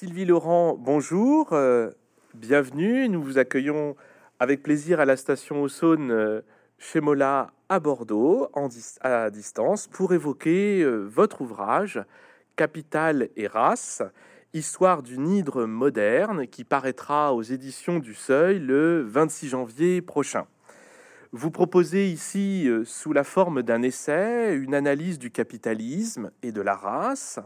[0.00, 1.90] Sylvie Laurent, bonjour, euh,
[2.32, 3.08] bienvenue.
[3.08, 3.96] Nous vous accueillons
[4.38, 6.40] avec plaisir à la station Saône euh,
[6.78, 8.48] chez Mola à Bordeaux,
[9.00, 12.00] à distance, pour évoquer euh, votre ouvrage
[12.54, 14.04] Capital et race,
[14.54, 20.46] histoire d'une hydre moderne qui paraîtra aux éditions du Seuil le 26 janvier prochain.
[21.32, 26.76] Vous proposez ici, sous la forme d'un essai, une analyse du capitalisme et de la
[26.76, 27.40] race,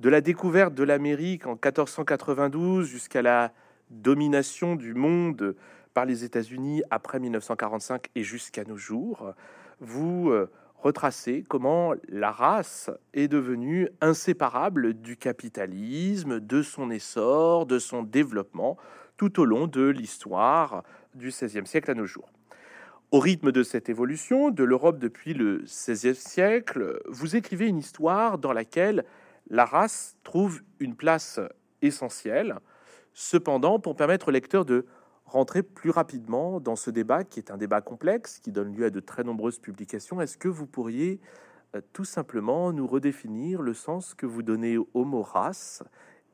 [0.00, 3.52] de la découverte de l'Amérique en 1492 jusqu'à la
[3.90, 5.56] domination du monde
[5.92, 9.34] par les États-Unis après 1945 et jusqu'à nos jours,
[9.80, 17.80] vous euh, retracez comment la race est devenue inséparable du capitalisme, de son essor, de
[17.80, 18.76] son développement
[19.16, 20.84] tout au long de l'histoire
[21.16, 22.30] du XVIe siècle à nos jours.
[23.10, 28.38] Au rythme de cette évolution de l'Europe depuis le XVIe siècle, vous écrivez une histoire
[28.38, 29.04] dans laquelle
[29.50, 31.40] la race trouve une place
[31.82, 32.58] essentielle.
[33.12, 34.86] Cependant, pour permettre au lecteur de
[35.24, 38.90] rentrer plus rapidement dans ce débat, qui est un débat complexe, qui donne lieu à
[38.90, 41.20] de très nombreuses publications, est-ce que vous pourriez
[41.74, 45.82] euh, tout simplement nous redéfinir le sens que vous donnez au mot race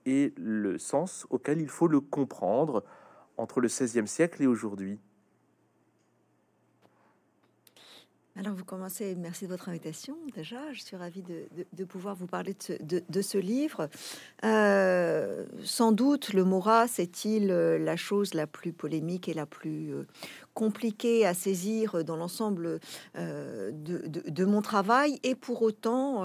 [0.06, 2.84] et le sens auquel il faut le comprendre
[3.36, 5.00] entre le XVIe siècle et aujourd'hui?
[8.36, 12.56] Alors vous commencez, merci de votre invitation déjà, je suis ravie de, pouvoir vous parler
[12.80, 13.88] de ce, livre.
[14.44, 19.46] Euh, sans doute le mot race est-il euh, la chose la plus polémique et la
[19.46, 20.08] plus euh,
[20.52, 22.80] compliquée à saisir dans l'ensemble
[23.14, 25.20] de, mon travail?
[25.22, 26.24] Et pour autant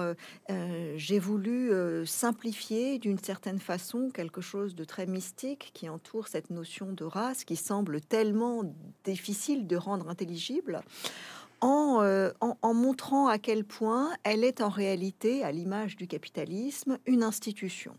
[0.96, 1.70] j'ai voulu
[2.06, 7.44] simplifier d'une certaine façon quelque chose de très mystique qui entoure cette notion de race
[7.44, 8.64] qui semble tellement
[9.04, 10.82] difficile de rendre intelligible
[11.62, 17.22] euh, en, montrant à quel point elle est en réalité, à l'image du capitalisme, une
[17.22, 17.94] institution.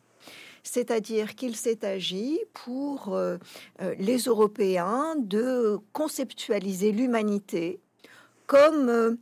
[0.63, 3.37] C'est-à-dire qu'il s'est agi pour euh,
[3.81, 7.79] euh, les Européens de conceptualiser l'humanité
[8.45, 9.17] comme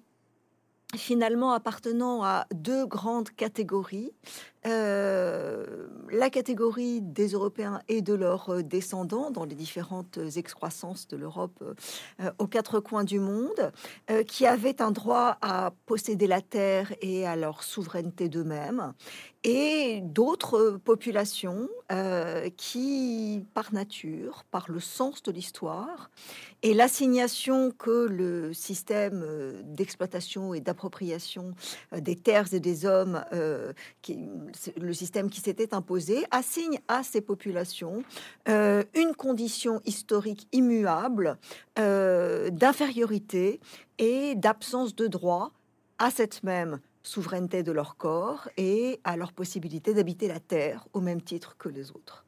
[0.95, 4.11] finalement appartenant à deux grandes catégories
[4.65, 11.15] euh, la catégorie des Européens et de leurs euh, descendants dans les différentes excroissances de
[11.15, 11.63] l'Europe
[12.19, 13.71] euh, aux quatre coins du monde,
[14.27, 18.93] qui avaient un droit à posséder la terre et à leur souveraineté d'eux-mêmes,
[19.43, 21.69] et d'autres populations
[22.57, 26.09] qui, par nature, par le sens de l'histoire
[26.61, 29.25] et l'assignation que le système
[29.63, 31.53] d'exploitation et d'appropriation
[31.95, 33.23] des terres et des hommes
[34.01, 34.19] qui
[34.79, 38.03] le système qui s'était imposé, assigne à ces populations
[38.47, 41.37] euh, une condition historique immuable
[41.77, 43.59] euh, d'infériorité
[43.97, 45.51] et d'absence de droit
[45.97, 51.01] à cette même souveraineté de leur corps et à leur possibilité d'habiter la terre au
[51.01, 52.25] même titre que les autres.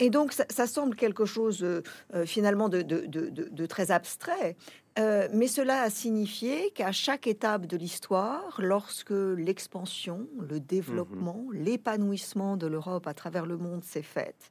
[0.00, 1.82] Et donc, ça, semble quelque chose euh,
[2.24, 4.56] finalement de, très abstrait,
[4.98, 11.62] euh, mais cela a signifié qu'à chaque étape de l'histoire, lorsque l'expansion, le développement, mhm.
[11.62, 14.50] l'épanouissement de l'Europe à travers le monde s'est faite,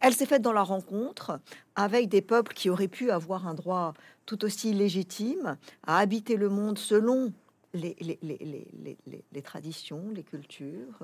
[0.00, 1.40] elle s'est faite dans la rencontre
[1.74, 3.94] avec des peuples qui auraient pu avoir un droit
[4.26, 5.56] tout aussi légitime
[5.86, 7.32] à habiter le monde selon
[7.74, 7.96] les,
[9.32, 10.98] les, traditions, les cultures,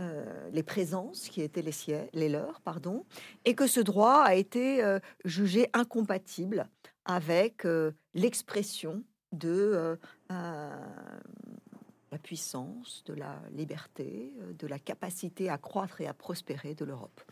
[0.00, 1.72] euh, les présences qui étaient les,
[2.12, 3.04] les leurs, pardon,
[3.44, 6.68] et que ce droit a été euh, jugé incompatible
[7.04, 9.02] avec euh, l'expression
[9.32, 9.98] de
[10.28, 17.22] la puissance, de la liberté, de la capacité à croître et à prospérer de l'Europe.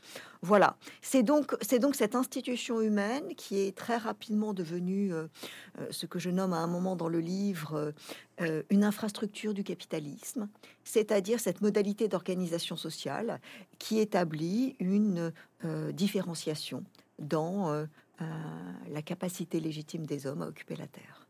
[0.41, 0.79] Voilà.
[1.03, 5.29] C'est donc, c'est donc cette institution humaine qui est très rapidement devenue euh,
[5.91, 7.93] ce que je nomme à un moment dans le livre
[8.71, 10.49] une infrastructure du capitalisme,
[10.83, 13.39] c'est-à-dire cette modalité d'organisation sociale
[13.79, 15.31] qui établit une
[15.93, 16.83] différenciation
[17.19, 17.87] dans
[18.89, 21.29] la capacité légitime des hommes à occuper la terre.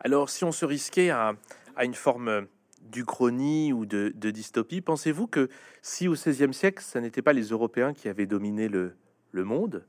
[0.00, 1.34] Alors, si on se risquait à,
[1.82, 2.46] une forme
[2.82, 4.80] d'Uchronie ou de, dystopie.
[4.80, 5.48] Pensez-vous que
[5.82, 8.94] si au XVIe siècle, ce n'était pas les Européens qui avaient dominé le,
[9.32, 9.84] monde,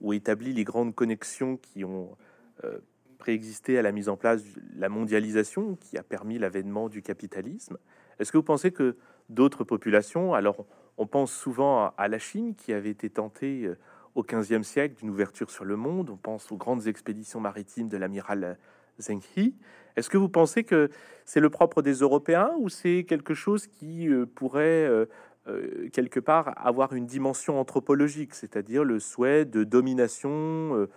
[0.00, 2.16] ou établi les grandes connexions qui ont
[2.64, 2.78] euh,
[3.18, 7.76] préexisté à la mise en place de la mondialisation, qui a permis l'avènement du capitalisme,
[8.18, 8.96] est-ce que vous pensez que
[9.28, 10.64] d'autres populations, alors
[10.96, 13.78] on pense souvent à la Chine qui avait été tentée euh,
[14.18, 17.96] au XVe siècle d'une ouverture sur le monde, on pense aux grandes expéditions maritimes de
[17.96, 18.58] l'amiral
[19.00, 19.54] Zheng He,
[19.94, 20.90] est-ce que vous pensez que
[21.24, 25.06] c'est le propre des Européens ou c'est quelque chose qui euh, pourrait euh,
[25.46, 30.88] euh, quelque part avoir une dimension anthropologique, c'est-à-dire le souhait de domination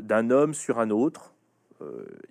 [0.00, 1.32] d'un homme sur un autre,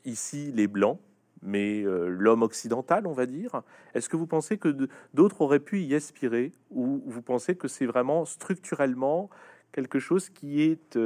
[0.03, 0.99] ici les blancs,
[1.41, 3.61] mais l'homme occidental, on va dire.
[3.93, 7.85] Est-ce que vous pensez que d'autres auraient pu y aspirer, ou vous pensez que c'est
[7.85, 9.29] vraiment structurellement
[9.71, 10.97] quelque chose qui est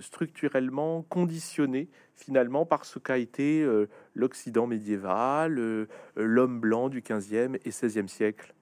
[0.00, 3.66] structurellement conditionné finalement par ce qu'a été
[4.14, 5.86] l'Occident médiéval,
[6.16, 8.54] l'homme blanc du 15e et 16e siècle.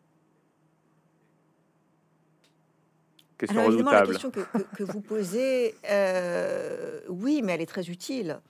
[3.38, 8.40] Question Alors, La question que, vous posez, euh, oui, mais elle est très utile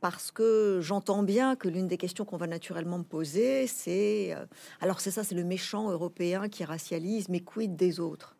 [0.00, 4.46] parce que j'entends bien que l'une des questions qu'on va naturellement me poser, c'est euh,
[4.80, 8.36] alors c'est ça, c'est le méchant européen qui racialise, mais quid des autres?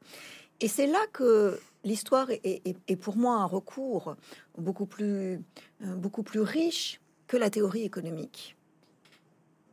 [0.60, 4.16] Et c'est là que l'histoire est, pour moi un recours
[4.56, 5.40] beaucoup plus,
[5.82, 8.56] euh, beaucoup plus riche que la théorie économique.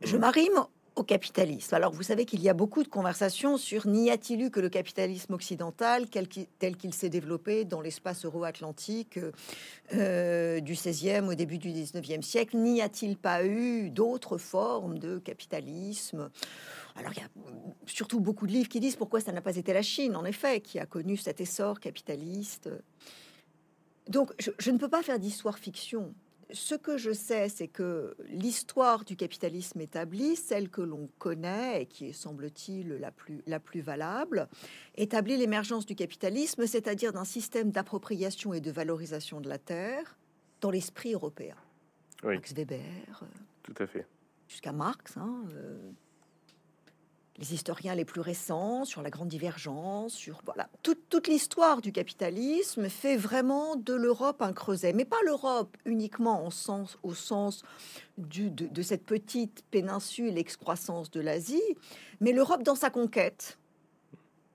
[0.02, 0.20] Je mmh.
[0.20, 0.66] m'arrime
[0.96, 1.74] au capitalisme.
[1.74, 4.70] Alors vous savez qu'il y a beaucoup de conversations sur n'y a-t-il eu que le
[4.70, 9.20] capitalisme occidental tel qu'il s'est développé dans l'espace euro-atlantique
[9.92, 15.18] euh, du 16e au début du 19e siècle, n'y a-t-il pas eu d'autres formes de
[15.18, 16.30] capitalisme
[16.96, 17.28] alors, il y a
[17.86, 20.60] surtout beaucoup de livres qui disent pourquoi ça n'a pas été la Chine, en effet,
[20.60, 22.70] qui a connu cet essor capitaliste.
[24.08, 26.14] Donc, je ne peux pas faire d'histoire-fiction
[26.52, 31.86] ce que je sais, c'est que l'histoire du capitalisme établi, celle que l'on connaît et
[31.86, 34.48] qui est, semble-t-il, la plus, la plus valable,
[34.96, 40.16] établit l'émergence du capitalisme, c'est-à-dire d'un système d'appropriation et de valorisation de la terre
[40.60, 41.56] dans l'esprit européen.
[42.22, 42.78] Max Weber.
[43.22, 43.26] Euh,
[43.62, 44.06] Tout à fait.
[44.48, 45.16] Jusqu'à Marx.
[45.16, 45.90] Hein, euh,
[47.38, 52.88] les historiens les plus récents sur la grande divergence, sur voilà toute, l'histoire du capitalisme
[52.88, 56.50] fait vraiment de l'Europe un creuset, mais pas l'Europe uniquement en
[57.02, 57.62] au sens
[58.18, 61.76] du, de, cette petite péninsule excroissance de l'Asie,
[62.20, 63.58] mais l'Europe dans sa conquête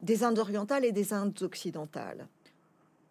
[0.01, 2.27] des Indes orientales et des Indes occidentales.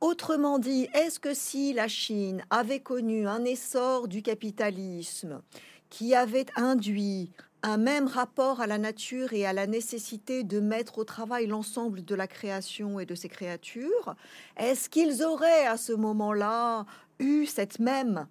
[0.00, 5.42] Autrement dit, est-ce que si la Chine avait connu un essor du capitalisme
[5.90, 7.30] qui avait induit
[7.62, 12.04] un même rapport à la nature et à la nécessité de mettre au travail l'ensemble
[12.04, 14.14] de la création et de ces créatures
[14.56, 16.86] Est-ce qu'ils auraient à ce moment-là
[17.18, 18.26] eu cette même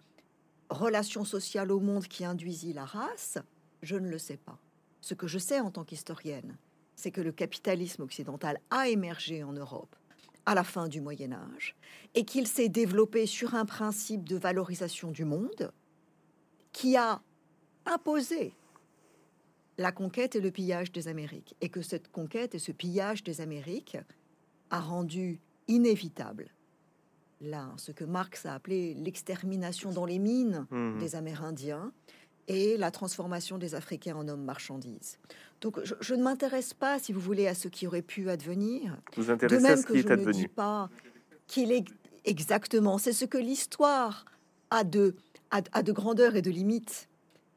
[0.69, 3.37] relation sociale au monde qui induisit la race?
[3.81, 4.57] Je ne le sais pas.
[5.01, 6.57] Ce que je sais en tant qu'historienne,
[6.95, 9.95] c'est que le capitalisme occidental a émergé en Europe
[10.45, 11.75] à la fin du Moyen Âge
[12.15, 15.71] et qu'il s'est développé sur un principe de valorisation du monde
[16.71, 17.21] qui a
[17.85, 18.53] imposé
[19.79, 23.41] la conquête et le pillage des Amériques, et que cette conquête et ce pillage des
[23.41, 23.97] Amériques
[24.69, 26.51] a rendu inévitable
[27.41, 30.99] là ce que Marx a appelé l'extermination dans les mines mmh.
[30.99, 31.91] des Amérindiens
[32.47, 35.19] et la transformation des Africains en hommes marchandises.
[35.61, 38.97] Donc je, ne m'intéresse pas, si vous voulez, à ce qui aurait pu advenir.
[39.15, 40.27] Vous intéressez de même à ce que qui est je advenu.
[40.27, 40.89] ne dis pas
[41.47, 41.85] qu'il est
[42.25, 42.97] exactement.
[42.97, 44.25] C'est ce que l'histoire
[44.71, 45.15] a de,
[45.51, 47.07] a, de grandeur et de limites.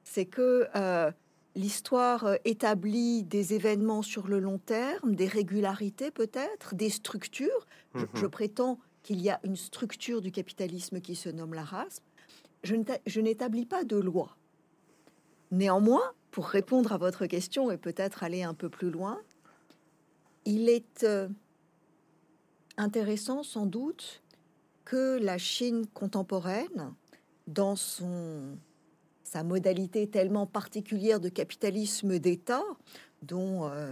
[0.04, 1.10] C'est que euh,
[1.54, 7.66] l'histoire euh, établit des événements sur le long terme, des régularités peut-être, des structures.
[7.94, 8.30] Je, mhm.
[8.30, 12.02] prétends qu'il y a une structure du capitalisme qui se nomme la race.
[12.64, 14.36] Je n'établis pas de loi.
[15.50, 19.20] Néanmoins, pour répondre à votre question et peut-être aller un peu plus loin,
[20.44, 21.28] il est euh,
[22.76, 24.22] intéressant sans doute
[24.84, 26.94] que la Chine contemporaine,
[27.46, 28.56] dans son
[29.32, 32.64] sa modalité tellement particulière de capitalisme d'État,
[33.22, 33.90] dont euh,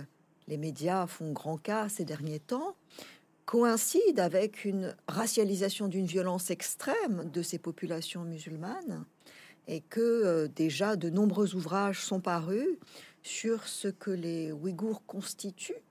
[0.48, 2.76] les médias font grand cas ces derniers temps,
[3.46, 9.06] coïncide avec une racialisation d'une violence extrême de ces populations musulmanes
[9.66, 12.68] et que euh, déjà de nombreux ouvrages sont parus
[13.22, 15.82] sur ce que les Ouïghours constituent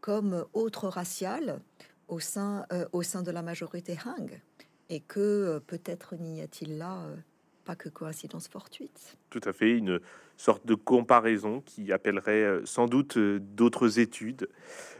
[0.00, 1.60] comme autre racial
[2.08, 4.26] au sein, euh, au sein de la majorité Han
[4.88, 7.06] et que peut-être n'y a-t-il là
[7.76, 9.16] que coïncidence fortuite.
[9.30, 10.00] Tout à fait, une
[10.36, 14.48] sorte de comparaison qui appellerait euh, sans doute euh, d'autres études.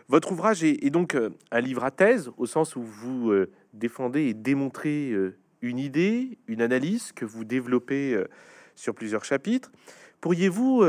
[0.09, 3.33] Votre ouvrage est, donc euh, un livre à thèse, au sens où vous
[3.73, 5.15] défendez et démontrez
[5.63, 8.21] une idée, une analyse que vous développez
[8.75, 9.71] sur plusieurs chapitres.
[10.21, 10.83] Pourriez-vous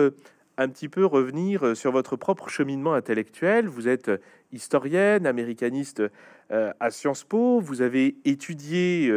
[0.57, 3.67] un petit peu revenir sur votre propre cheminement intellectuel?
[3.67, 4.09] Vous êtes
[4.51, 6.01] historienne, américaniste
[6.49, 9.13] à Sciences Po, vous avez étudié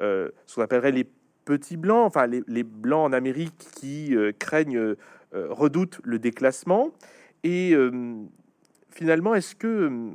[0.00, 1.06] ce qu'on appellerait les
[1.44, 4.96] petits blancs, enfin les, blancs en Amérique qui euh, craignent, euh,
[5.32, 6.90] redoutent le déclassement.
[7.42, 8.16] Et euh,
[8.90, 10.10] finalement, est-ce que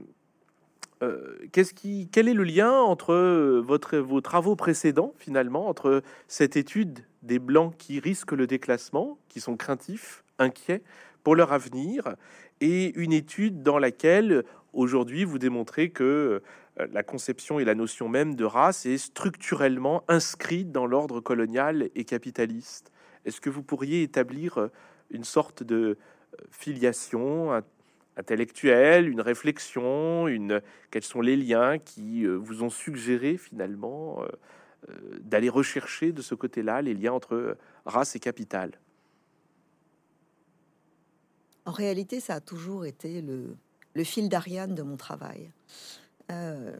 [1.53, 3.15] qu'est-ce qui, quel est le lien entre
[3.61, 9.39] votre, vos travaux précédents, finalement, entre cette étude des Blancs qui risquent le déclassement, qui
[9.39, 10.81] sont craintifs, inquiets
[11.23, 12.15] pour leur avenir,
[12.61, 14.43] et une étude dans laquelle,
[14.73, 16.39] aujourd'hui, vous démontrez que euh,
[16.91, 22.05] la conception et la notion même de race est structurellement inscrite dans l'ordre colonial et
[22.05, 22.91] capitaliste.
[23.25, 24.69] est-ce que vous pourriez établir
[25.09, 25.97] une sorte de
[26.51, 27.61] filiation
[28.15, 34.23] intellectuelle, une réflexion, une quels sont les liens qui vous ont suggéré finalement
[35.21, 38.79] d'aller rechercher de ce côté-là les liens entre race et capital?
[41.69, 43.55] En réalité, ça a toujours été le,
[44.03, 45.51] fil d'Ariane de mon travail.
[46.31, 46.75] Euh,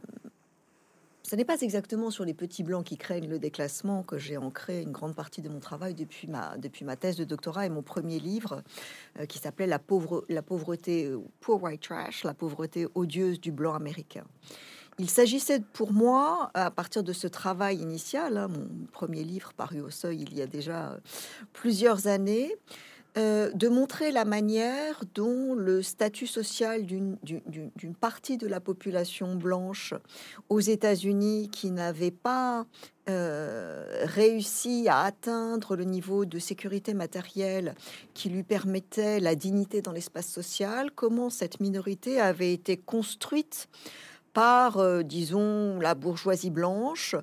[1.30, 4.82] ce n'est pas exactement sur les petits blancs qui craignent le déclassement que j'ai ancré
[4.82, 7.82] une grande partie de mon travail depuis ma, depuis ma thèse de doctorat et mon
[7.82, 8.64] premier livre
[9.18, 13.52] euh, qui s'appelait la, pauvre, la pauvreté, euh, Poor White Trash, la pauvreté odieuse du
[13.52, 14.24] blanc américain.
[14.98, 19.80] Il s'agissait pour moi, à partir de ce travail initial, hein, mon premier livre paru
[19.80, 20.98] au seuil il y a déjà
[21.52, 22.54] plusieurs années,
[23.18, 27.16] euh, de montrer la manière dont le statut social d'une
[28.00, 29.94] partie de la population blanche
[30.48, 32.66] aux États-Unis qui n'avait pas
[33.08, 37.74] euh, réussi à atteindre le niveau de sécurité matérielle
[38.14, 43.68] qui lui permettait la dignité dans l'espace social, comment cette minorité avait été construite
[44.32, 47.16] par, euh, disons, la bourgeoisie blanche,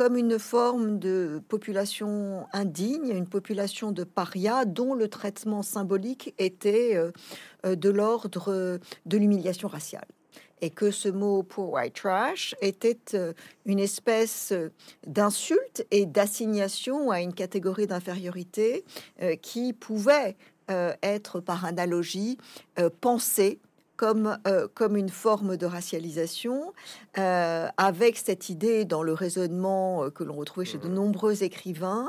[0.00, 6.96] comme une forme de population indigne, une population de parias dont le traitement symbolique était
[6.96, 7.12] euh,
[7.66, 10.06] euh, de l'ordre de l'humiliation raciale.
[10.62, 13.34] Et que ce mot pour white trash était euh,
[13.66, 14.54] une espèce
[15.06, 18.86] d'insulte et d'assignation à une catégorie d'infériorité
[19.42, 20.34] qui pouvait
[21.02, 22.38] être par analogie
[23.02, 23.58] pensée
[24.00, 26.72] comme, euh, comme une forme de racialisation,
[27.18, 32.08] euh, avec cette idée dans le raisonnement euh, que l'on retrouvait chez de nombreux écrivains,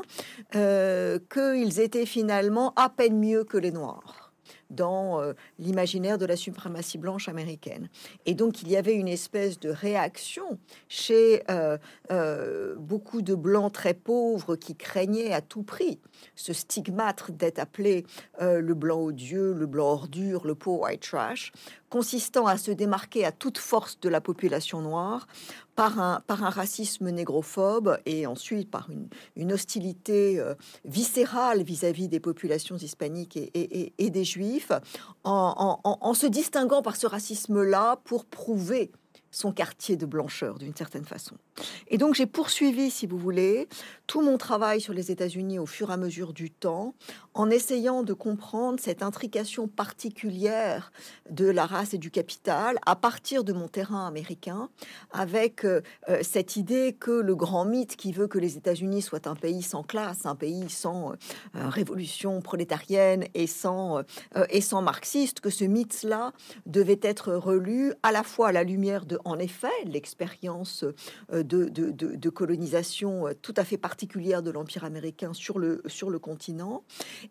[0.52, 4.21] qu'ils étaient finalement à peine mieux que les Noirs
[4.70, 7.88] dans euh, l'imaginaire de la suprématie blanche américaine.
[8.26, 10.58] Et donc il y avait une espèce de réaction
[10.88, 11.78] chez euh,
[12.10, 16.00] euh, beaucoup de blancs très pauvres qui craignaient à tout prix
[16.34, 18.04] ce stigmate d'être appelé
[18.40, 21.52] le blanc odieux, le blanc ordure, le poor white trash,
[21.90, 25.26] consistant à se démarquer à toute force de la population noire
[25.74, 28.88] par un, par racisme négrophobe et ensuite par
[29.36, 34.72] une, hostilité euh, viscérale vis-à-vis des populations hispaniques et, et, des juifs,
[35.24, 38.90] en, en, en, se distinguant par ce racisme-là pour prouver
[39.32, 41.36] son quartier de blancheur d'une certaine façon.
[41.88, 43.66] Et donc j'ai poursuivi, si vous voulez,
[44.12, 46.92] tout mon travail sur les États-Unis au fur et à mesure du temps,
[47.32, 50.92] en essayant de comprendre cette intrication particulière
[51.30, 54.68] de la race et du capital à partir de mon terrain américain,
[55.12, 59.26] avec euh, euh, cette idée que le grand mythe qui veut que les États-Unis soient
[59.26, 61.14] un pays sans classe, un pays sans euh,
[61.54, 64.02] révolution prolétarienne et sans,
[64.50, 66.34] et sans marxiste, que ce mythe-là
[66.66, 70.84] devait être relu à la fois à la lumière de, en effet, l'expérience
[71.30, 76.82] de, colonisation euh, tout à fait particulière de l'Empire américain sur le, sur le continent,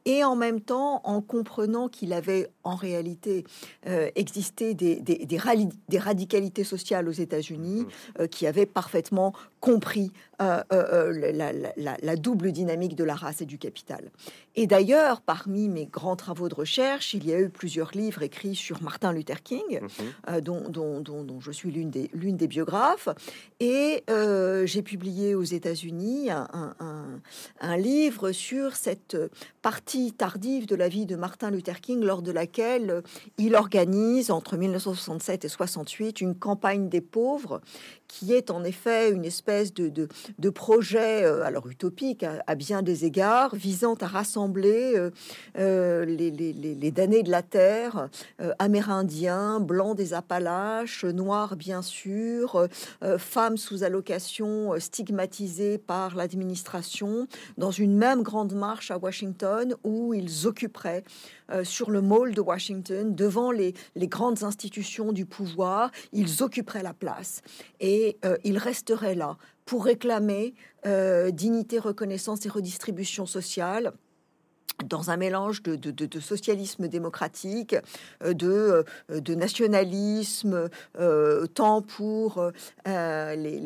[0.06, 3.44] et en même temps en comprenant qu'il avait en réalité
[3.88, 8.22] euh, existé des, des, des, radicalités sociales aux États-Unis mmh.
[8.22, 10.12] euh, qui avaient parfaitement compris
[10.42, 14.12] la, la, double dynamique de la race et du capital.
[14.56, 18.56] Et d'ailleurs, parmi mes grands travaux de recherche, il y a eu plusieurs livres écrits
[18.56, 20.40] sur Martin Luther King, mmh.
[20.42, 23.10] dont, dont, dont, dont, je suis l'une des, l'une des biographes,
[23.60, 29.18] et euh, j'ai publié aux États-Unis un, livre sur cette
[29.62, 33.04] partie tardive de la vie de Martin Luther King, lors de laquelle
[33.38, 37.62] il organise entre 1967 et 68 une campagne des pauvres
[38.12, 43.56] qui est en effet une espèce de, projet, euh, alors utopique à, bien des égards,
[43.56, 44.96] visant à rassembler
[45.58, 48.10] euh, les, les, les, damnés de la terre,
[48.60, 52.68] amérindiens, blancs des Appalaches, noirs bien sûr,
[53.18, 57.28] femmes sous allocation euh, stigmatisées par l'administration
[57.58, 61.04] dans une même grande marche à Washington où ils occuperaient
[61.52, 66.94] euh, sur le mall de Washington devant les, grandes institutions du pouvoir, ils occuperaient la
[66.94, 67.42] place
[67.80, 70.54] et euh, ils resteraient là pour réclamer
[71.32, 73.94] dignité, reconnaissance et redistribution sociale
[74.88, 77.76] dans un mélange de, socialisme démocratique,
[78.24, 80.70] euh, de, euh, de nationalisme,
[81.00, 82.52] euh, tant pour
[82.86, 83.62] les,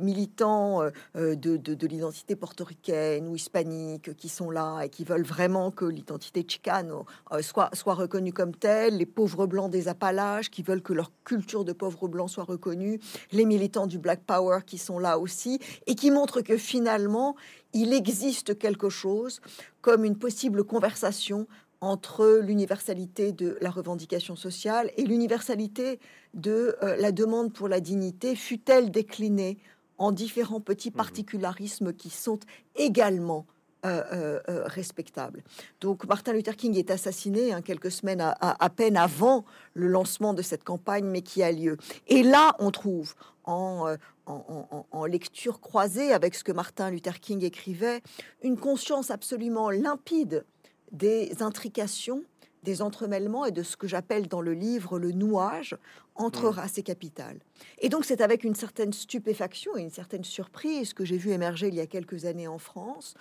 [0.00, 0.82] militants
[1.14, 7.06] de, l'identité portoricaine ou hispanique qui sont là et qui veulent vraiment que l'identité chicano
[7.42, 11.72] soit reconnue comme telle, les pauvres blancs des Appalaches qui veulent que leur culture de
[11.72, 13.00] pauvres blancs soit reconnue,
[13.32, 17.36] les militants du Black Power qui sont là aussi et qui montrent que finalement,
[17.78, 19.40] il existe quelque chose
[19.80, 21.46] comme une possible conversation
[21.80, 26.00] entre l'universalité de la revendication sociale et l'universalité
[26.34, 29.58] de euh, la demande pour la dignité, fut-elle déclinée
[29.96, 32.40] en différents petits mmh particularismes qui sont
[32.76, 33.46] également
[33.84, 35.44] respectable.
[35.80, 39.44] Donc Martin Luther King est assassiné hein, quelques semaines à, peine avant
[39.74, 41.76] le lancement de cette campagne, mais qui a lieu.
[42.08, 43.94] Et là, on trouve en,
[44.28, 48.02] en, lecture croisée avec ce que Martin Luther King écrivait,
[48.42, 50.44] une conscience absolument limpide
[50.92, 52.24] des intrications,
[52.62, 55.76] des entremêlements et de ce que j'appelle dans le livre le nouage
[56.14, 56.54] entre mmh.
[56.54, 57.38] race et capitale.
[57.78, 61.68] Et donc c'est avec une certaine stupéfaction et une certaine surprise que j'ai vu émerger
[61.68, 63.14] il y a quelques années en France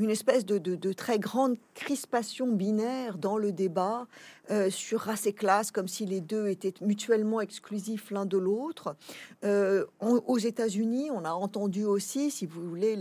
[0.00, 4.06] une espèce de, très grande crispation binaire dans le débat
[4.50, 8.96] euh, sur race et classe, comme si les deux étaient mutuellement exclusifs l'un de l'autre.
[9.44, 12.98] Euh, aux États-Unis, on a entendu aussi, si vous voulez,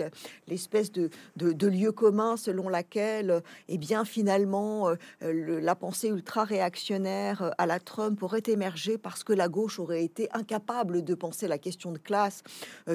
[0.47, 7.79] l'espèce de, lieu commun selon laquelle, eh bien, finalement, euh, la pensée ultra-réactionnaire à la
[7.79, 11.97] Trump aurait émergé parce que la gauche aurait été incapable de penser la question de
[11.97, 12.43] classe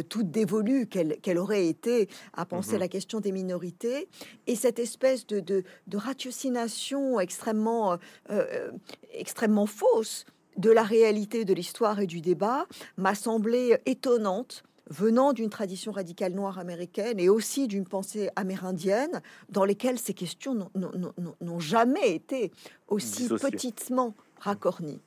[0.08, 4.08] toute dévolue qu'elle aurait été à penser mmh la question des minorités.
[4.46, 7.96] Et cette espèce de, de, ratiocination extrêmement, euh,
[8.30, 8.70] euh,
[9.12, 10.24] extrêmement fausse
[10.56, 16.32] de la réalité de l'histoire et du débat m'a semblé étonnante venant d'une tradition radicale
[16.32, 22.52] noire américaine et aussi d'une pensée amérindienne dans lesquelles ces questions n'ont jamais été
[22.88, 25.00] aussi petitement racornies.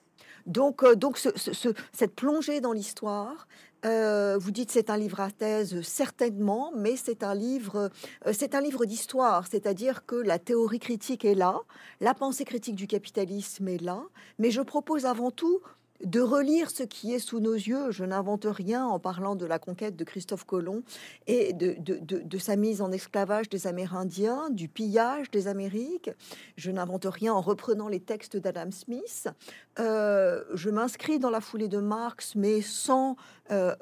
[0.48, 3.48] Donc, euh, donc cette plongée dans l'histoire,
[3.86, 7.92] euh, vous dites c'est un livre à thèse, certainement, mais c'est un livre,
[8.26, 11.60] euh, c'est un livre d'histoire, c'est-à-dire que la théorie critique est là,
[12.00, 14.02] la pensée critique du capitalisme est là,
[14.40, 15.60] mais je propose avant tout
[16.04, 17.92] de relire ce qui est sous nos yeux.
[17.92, 20.84] Je n'invente rien en parlant de la conquête de Christophe Colomb
[21.28, 26.12] et de, sa mise en esclavage des Amérindiens, du pillage des Amériques.
[26.56, 29.28] Je n'invente rien en reprenant les textes d'Adam Smith.
[29.80, 33.16] Euh, je m'inscris dans la foulée de Marx, mais sans
[33.52, 33.76] euh,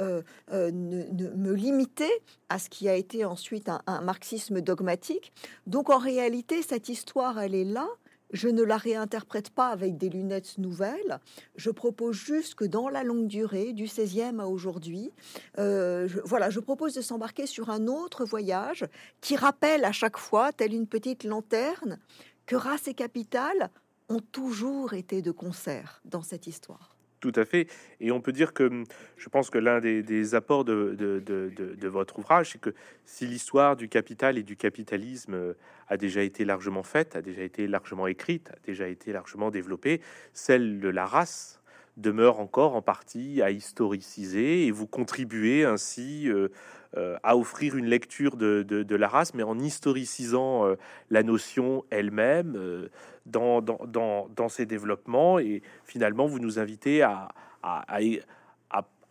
[0.52, 2.12] euh, me limiter
[2.50, 5.34] à ce qui a été ensuite un marxisme dogmatique.
[5.68, 7.88] Donc en réalité, cette histoire, elle est là
[8.36, 11.20] je ne la réinterprète pas avec des lunettes nouvelles.
[11.56, 15.12] Je propose juste que dans la longue durée, du 16e à aujourd'hui,
[15.58, 18.86] euh, je, voilà, je propose de s'embarquer sur un autre voyage
[19.22, 22.00] qui rappelle à chaque fois, telle une petite lanterne,
[22.46, 23.72] que race et capitale
[24.10, 26.95] ont toujours été de concert dans cette histoire.
[27.26, 27.68] Tout à fait.
[28.02, 28.84] Et on peut dire que hum,
[29.18, 32.70] je pense que l'un des, apports de, de, votre ouvrage, c'est que
[33.04, 35.54] si l'histoire du capital et du capitalisme euh,
[35.88, 40.02] a déjà été largement faite, a déjà été largement écrite, a déjà été largement développée,
[40.34, 41.60] celle de la race
[41.98, 46.50] demeure encore en partie à historiciser et vous contribuez ainsi euh,
[46.98, 50.76] euh, à offrir une lecture de, la race, mais en historicisant euh,
[51.10, 52.88] la notion elle-même euh,
[53.26, 55.38] dans, dans, dans, ses développements.
[55.38, 57.28] Et finalement, vous nous invitez à,
[57.64, 58.00] à, à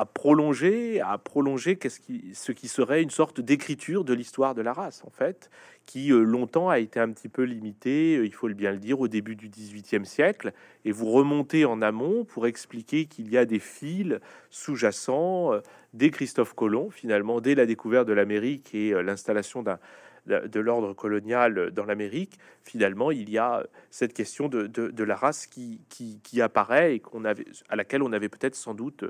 [0.05, 4.73] prolonger, à prolonger qu'est-ce qui, ce qui serait une sorte d'écriture de l'histoire de la
[4.73, 5.51] race, en fait,
[5.87, 8.79] qui euh, longtemps a été un petit peu limitée, euh, il faut le bien le
[8.79, 10.53] dire, au début du XVIIIe siècle,
[10.85, 14.19] et vous remontez en amont pour expliquer qu'il y a des fils
[14.51, 15.61] sous-jacents euh,
[15.93, 19.79] dès Christophe Colomb, finalement, dès la découverte de l'Amérique et l'installation d'un
[20.27, 25.47] de l'ordre colonial dans l'Amérique, finalement, il y a cette question de, de, la race
[25.47, 29.05] qui, qui, qui apparaît et qu'on avait, à laquelle on avait peut-être sans doute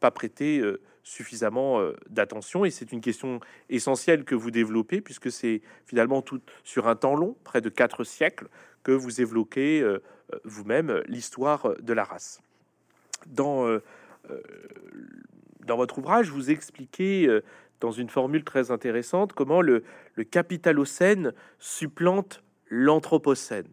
[0.00, 2.64] pas prêté euh, suffisamment euh, d'attention.
[2.64, 7.14] Et c'est une question essentielle que vous développez, puisque c'est finalement tout sur un temps
[7.14, 8.48] long, près de quatre siècles,
[8.82, 10.02] que vous évoquez euh,
[10.44, 12.40] vous-même l'histoire de la race.
[13.26, 13.66] Dans,
[15.66, 17.28] dans votre ouvrage, vous expliquez
[17.80, 19.82] dans une formule très intéressante comment le,
[20.14, 23.68] le capitalocène supplante l'anthropocène.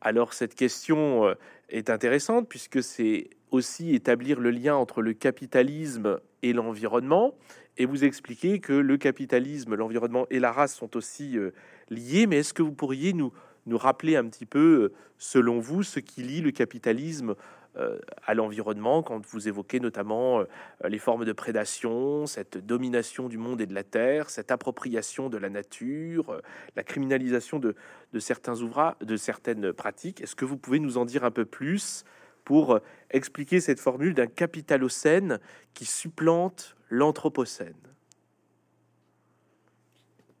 [0.00, 1.36] Alors cette question
[1.68, 7.34] est intéressante puisque c'est aussi établir le lien entre le capitalisme et l'environnement.
[7.78, 11.52] Et vous expliquez que le capitalisme, l'environnement et la race sont aussi euh,
[11.88, 12.26] liés.
[12.26, 13.32] Mais est-ce que vous pourriez nous,
[13.66, 17.34] nous rappeler un petit peu, euh, selon vous, ce qui lie le capitalisme
[17.76, 20.42] euh, à l'environnement, quand vous évoquez notamment
[20.86, 25.38] les formes de prédation, cette domination du monde et de la terre, cette appropriation de
[25.38, 26.42] la nature,
[26.76, 27.74] la criminalisation de,
[28.12, 30.20] de certains ouvrages, de certaines pratiques?
[30.20, 32.04] Est-ce que vous pouvez nous en dire un peu plus
[32.44, 35.38] pour expliquer cette formule d'un capitalocène
[35.74, 37.74] qui supplante l'anthropocène.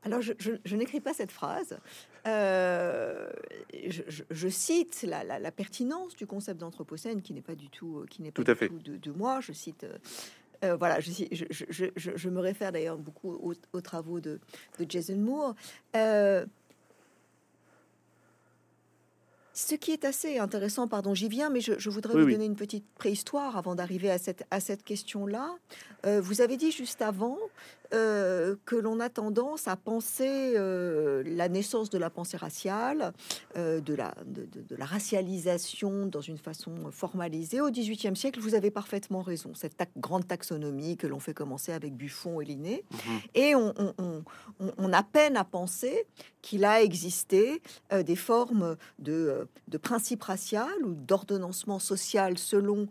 [0.04, 1.78] Alors, je, n'écris pas cette phrase.
[2.26, 3.30] Euh,
[3.88, 8.42] je, cite la, pertinence du concept d'anthropocène, qui n'est pas du tout, qui n'est pas
[8.42, 9.40] tout, De, moi.
[9.40, 9.84] Je cite.
[9.84, 9.98] Euh,
[10.64, 11.10] euh, voilà, je,
[11.96, 14.40] je, me réfère d'ailleurs beaucoup aux, travaux de,
[14.88, 15.54] Jason Moore.
[19.54, 22.86] Ce qui est assez intéressant, pardon, j'y viens, mais je, voudrais vous donner une petite
[22.94, 25.54] préhistoire avant d'arriver à cette, à cette question-là.
[26.06, 27.36] Euh, vous avez dit juste avant
[27.94, 33.12] euh, que l'on a tendance à penser euh, la naissance de la pensée raciale,
[33.58, 38.40] euh, de, la, de, la racialisation dans une façon formalisée au XVIIIe siècle.
[38.40, 39.52] Vous avez parfaitement raison.
[39.54, 42.84] Cette grande taxonomie que l'on fait commencer avec Buffon et Linné.
[42.90, 43.20] Mhm.
[43.34, 43.74] Et on,
[44.78, 46.06] on, a peine à penser
[46.40, 52.88] qu'il a existé des formes de, de principe racial ou d'ordonnancement social selon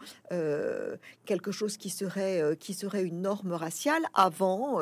[1.25, 4.79] quelque chose qui serait, qui serait une norme raciale avant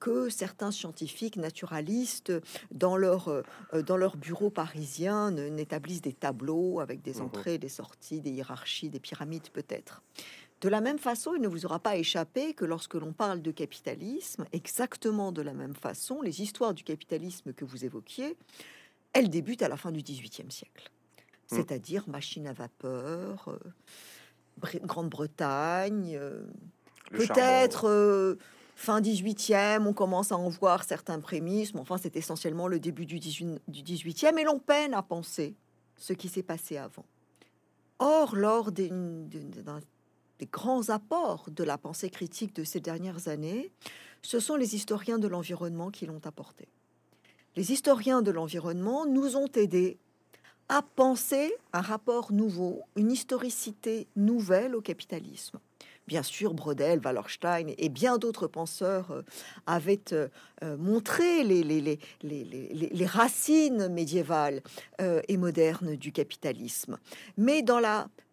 [0.00, 2.32] que certains scientifiques naturalistes,
[2.70, 3.42] dans leur, euh,
[3.86, 7.22] dans leur bureau parisien, n'établissent des tableaux avec des mhm.
[7.22, 10.02] entrées, des sorties, des hiérarchies, des pyramides peut-être.
[10.60, 13.50] De la même façon, il ne vous aura pas échappé que lorsque l'on parle de
[13.50, 18.36] capitalisme, exactement de la même façon, les histoires du capitalisme que vous évoquiez,
[19.12, 20.90] elles débutent à la fin du XVIIIe siècle.
[21.50, 21.58] Mhm.
[21.58, 23.58] C'est-à-dire machine à vapeur,
[24.84, 26.20] Grande-Bretagne,
[27.10, 28.38] peut-être
[28.82, 33.06] fin 18e, on commence à en voir certains prémices, mais enfin c'est essentiellement le début
[33.06, 35.54] du, 18e, et l'on peine à penser
[35.96, 37.04] ce qui s'est passé avant.
[38.00, 43.70] Or, lors des, des grands apports de la pensée critique de ces dernières années,
[44.20, 46.66] ce sont les historiens de l'environnement qui l'ont apporté.
[47.54, 49.96] Les historiens de l'environnement nous ont aidés
[50.68, 55.60] à penser un rapport nouveau, une historicité nouvelle au capitalisme
[56.06, 59.22] bien sûr, Brodel, Wallerstein et bien d'autres penseurs euh,
[59.66, 60.28] avaient euh,
[60.62, 64.62] euh, montré les, racines médiévales
[65.28, 66.98] et modernes du capitalisme.
[67.36, 67.80] Mais dans,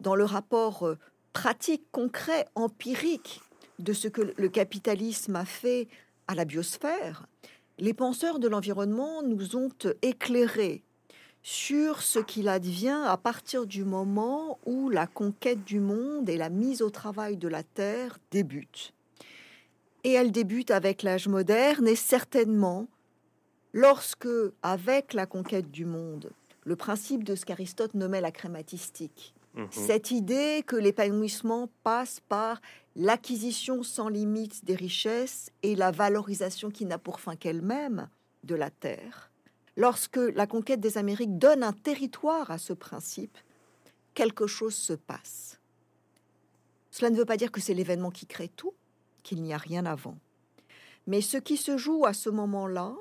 [0.00, 0.88] dans le rapport
[1.32, 3.40] pratique, concret, empirique
[3.78, 5.88] de ce que le capitalisme a fait
[6.28, 7.26] à la biosphère,
[7.78, 9.70] les penseurs de l'environnement nous ont
[10.02, 10.82] éclairés
[11.42, 16.50] sur ce qu'il advient à partir du moment où la conquête du monde et la
[16.50, 18.92] mise au travail de la Terre débutent.
[20.04, 22.88] Et elle débute avec l'âge moderne et certainement
[23.72, 24.28] lorsque,
[24.62, 26.30] avec la conquête du monde,
[26.64, 29.68] le principe de ce qu'Aristote nommait la crématistique, mhm.
[29.70, 32.60] cette idée que l'épanouissement passe par
[32.96, 38.08] l'acquisition sans limite des richesses et la valorisation qui n'a pour fin qu'elle-même
[38.44, 39.29] de la terre,
[39.76, 43.36] lorsque la conquête des Amériques donne un territoire à ce principe,
[44.14, 45.58] quelque chose se passe.
[46.90, 48.74] Cela ne veut pas dire que c'est l'événement qui crée tout,
[49.22, 50.18] qu'il n'y a rien avant.
[51.06, 52.94] Mais ce qui se joue à ce moment-là,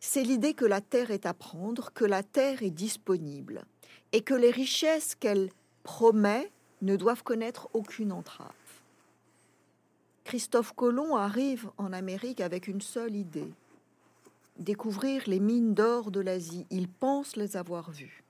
[0.00, 3.64] c'est l'idée que la terre est à prendre, que la terre est disponible,
[4.12, 5.50] et que les richesses qu'elle
[5.84, 6.50] promet
[6.80, 8.50] ne doivent connaître aucune entrave.
[10.24, 13.52] Christophe Colomb arrive en Amérique avec une seule idée,
[14.58, 16.66] découvrir les mines d'or de l'Asie.
[16.70, 18.24] Il pense les avoir vues.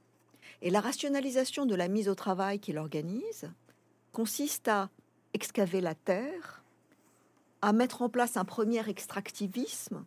[0.60, 3.50] Et la rationalisation de la mise au travail qu'il organise
[4.12, 4.90] consiste à
[5.34, 6.62] excaver la terre,
[7.62, 10.04] à mettre en place un premier extractivisme,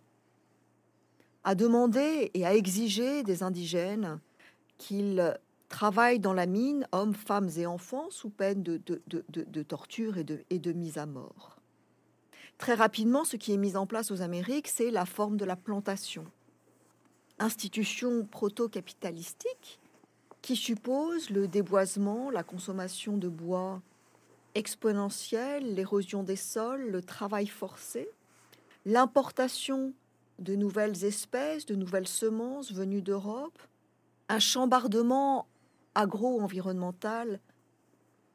[1.43, 4.19] à demander et à exiger des indigènes
[4.78, 5.38] qu'ils
[5.69, 10.43] travaillent dans la mine, hommes, femmes et enfants, sous peine de, de, torture et de,
[10.49, 11.54] et de mise à mort.
[12.57, 15.55] Très rapidement, ce qui est mis en place aux Amériques, c'est la forme de la
[15.55, 16.25] plantation.
[17.37, 19.79] Institution proto-capitalistique
[20.41, 23.81] qui suppose le déboisement, la consommation de bois
[24.53, 28.07] exponentielle, l'érosion des sols, le travail forcé,
[28.85, 29.93] l'importation
[30.39, 33.59] de nouvelles espèces, de nouvelles semences venues d'Europe,
[34.29, 35.47] un chambardement
[35.93, 37.39] agro-environnemental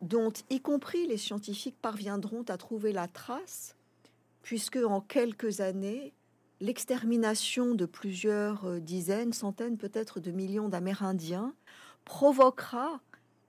[0.03, 3.77] dont y compris les scientifiques parviendront à trouver la trace
[4.43, 6.13] puisque en quelques années,
[6.61, 11.55] l'extermination de plusieurs euh, dizaines, centaines peut-être de millions d'Amérindiens
[12.05, 13.01] provoquera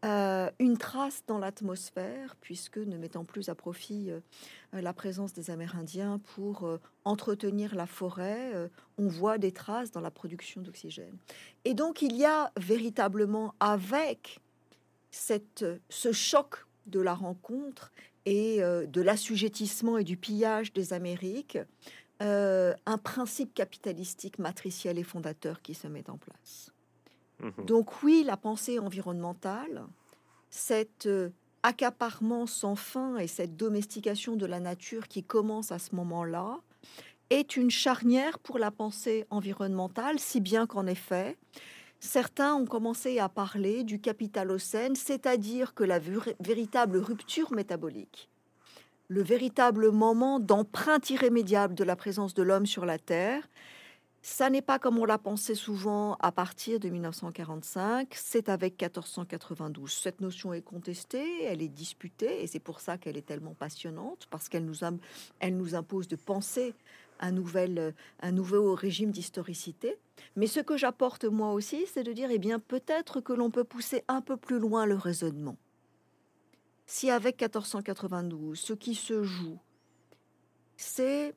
[0.04, 4.20] euh, une trace dans l'atmosphère, puisque ne mettant plus à profit euh,
[4.74, 6.68] la présence des Amérindiens pour
[7.06, 11.18] entretenir la forêt, on voit des traces dans la production d'oxygène.
[11.66, 14.40] Et donc il y a véritablement avec
[15.12, 17.92] cette, ce choc de la rencontre
[18.26, 21.58] et euh, de l'assujettissement et du pillage des Amériques,
[22.22, 26.72] euh, un principe capitalistique matriciel et fondateur qui se met en place.
[27.40, 27.66] Mhm.
[27.66, 29.84] Donc oui, la pensée environnementale,
[30.50, 31.30] cet euh,
[31.64, 36.60] accaparement sans fin et cette domestication de la nature qui commence à ce moment-là,
[37.32, 41.38] est une charnière pour la pensée environnementale, si bien qu'en effet,
[42.02, 46.00] certains ont commencé à parler du capitalocène, c'est-à-dire que la
[46.40, 48.30] véritable rupture métabolique,
[49.08, 53.48] le véritable moment d'empreinte irrémédiable de la présence de l'homme sur la Terre,
[54.24, 59.92] ça n'est pas comme on l'a pensé souvent à partir de 1945, c'est avec 1492.
[59.92, 64.28] Cette notion est contestée, elle est disputée, et c'est pour ça qu'elle est tellement passionnante,
[64.30, 64.86] parce qu'elle nous,
[65.44, 66.76] nous impose de penser
[67.22, 69.98] un, nouvel, un nouveau régime d'historicité.
[70.36, 73.64] Mais ce que j'apporte moi aussi, c'est de dire, eh bien, peut-être que l'on peut
[73.64, 75.58] pousser un peu plus loin le raisonnement.
[76.86, 79.60] Si avec 1492, ce qui se joue,
[80.76, 81.34] c'est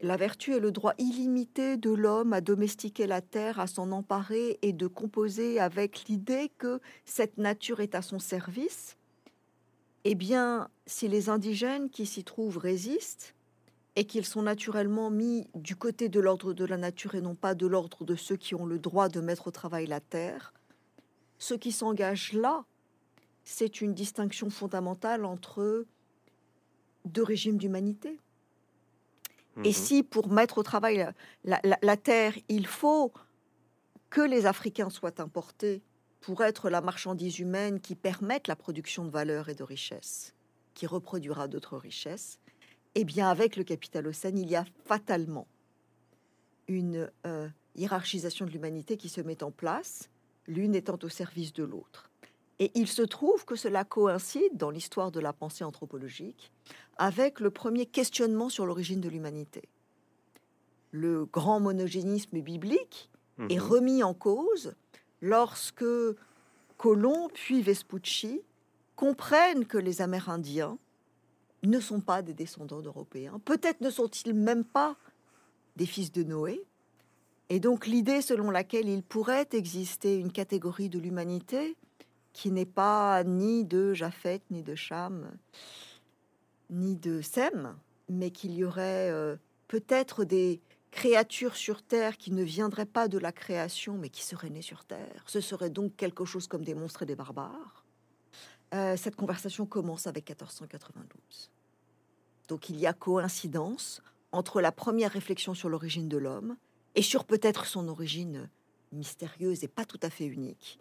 [0.00, 4.58] la vertu et le droit illimité de l'homme à domestiquer la terre, à s'en emparer
[4.62, 8.96] et de composer avec l'idée que cette nature est à son service,
[10.04, 13.34] eh bien, si les indigènes qui s'y trouvent résistent
[13.96, 17.54] et qu'ils sont naturellement mis du côté de l'ordre de la nature et non pas
[17.54, 20.52] de l'ordre de ceux qui ont le droit de mettre au travail la terre,
[21.38, 22.64] ce qui s'engage là,
[23.44, 25.86] c'est une distinction fondamentale entre
[27.06, 28.20] deux régimes d'humanité.
[29.64, 29.72] Et mhm.
[29.72, 31.08] si pour mettre au travail
[31.44, 33.12] la, terre, il faut
[34.10, 35.82] que les Africains soient importés
[36.20, 40.34] pour être la marchandise humaine qui permette la production de valeur et de richesses,
[40.74, 42.38] qui reproduira d'autres richesses,
[42.98, 45.46] eh bien avec le capital océan, il y a fatalement
[46.66, 50.08] une euh, hiérarchisation de l'humanité qui se met en place,
[50.46, 52.10] l'une étant au service de l'autre.
[52.58, 56.50] Et il se trouve que cela coïncide dans l'histoire de la pensée anthropologique
[56.96, 59.68] avec le premier questionnement sur l'origine de l'humanité.
[60.90, 63.10] Le grand monogénisme biblique
[63.50, 63.62] est mhm.
[63.62, 64.74] remis en cause
[65.20, 65.84] lorsque
[66.78, 68.40] Colomb puis Vespucci
[68.94, 70.78] comprennent que les Amérindiens
[71.62, 73.40] ne sont pas des descendants d'Européens.
[73.44, 74.96] Peut-être ne sont-ils même pas
[75.76, 76.64] des fils de Noé.
[77.48, 81.76] Et donc l'idée selon laquelle il pourrait exister une catégorie de l'humanité
[82.32, 85.30] qui n'est pas ni de Japheth, ni de Cham,
[86.70, 87.76] ni de Sem,
[88.08, 89.36] mais qu'il y aurait euh,
[89.68, 94.50] peut-être des créatures sur Terre qui ne viendraient pas de la création, mais qui seraient
[94.50, 95.22] nées sur Terre.
[95.26, 97.85] Ce serait donc quelque chose comme des monstres et des barbares.
[98.74, 101.50] Euh, cette conversation commence avec 1492.
[102.48, 104.02] Donc il y a coïncidence
[104.32, 106.56] entre la première réflexion sur l'origine de l'homme
[106.94, 108.48] et sur peut-être son origine
[108.92, 110.78] mystérieuse et pas tout à fait unique,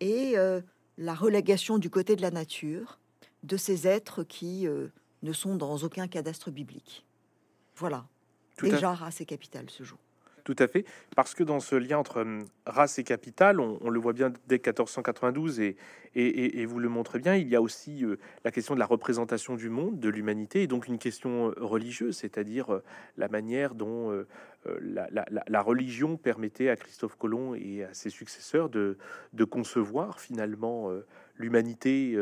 [0.00, 0.60] et euh,
[0.98, 2.98] la relégation du côté de la nature
[3.42, 4.88] de ces êtres qui euh,
[5.22, 7.04] ne sont dans aucun cadastre biblique.
[7.76, 8.06] Voilà.
[8.60, 9.98] Déjà, race et capitale se joue.
[10.44, 14.00] Tout à fait, parce que dans ce lien entre hum, race et capitale, on, le
[14.00, 15.76] voit bien dès 1492 et,
[16.14, 19.54] et, vous le montrez bien, il y a aussi euh, la question de la représentation
[19.54, 22.82] du monde, de l'humanité, et donc une question euh, religieuse, c'est-à-dire euh,
[23.16, 24.24] la manière dont
[24.80, 28.96] la, religion permettait à Christophe Colomb et à ses successeurs de,
[29.32, 30.90] de concevoir finalement
[31.36, 32.16] l'humanité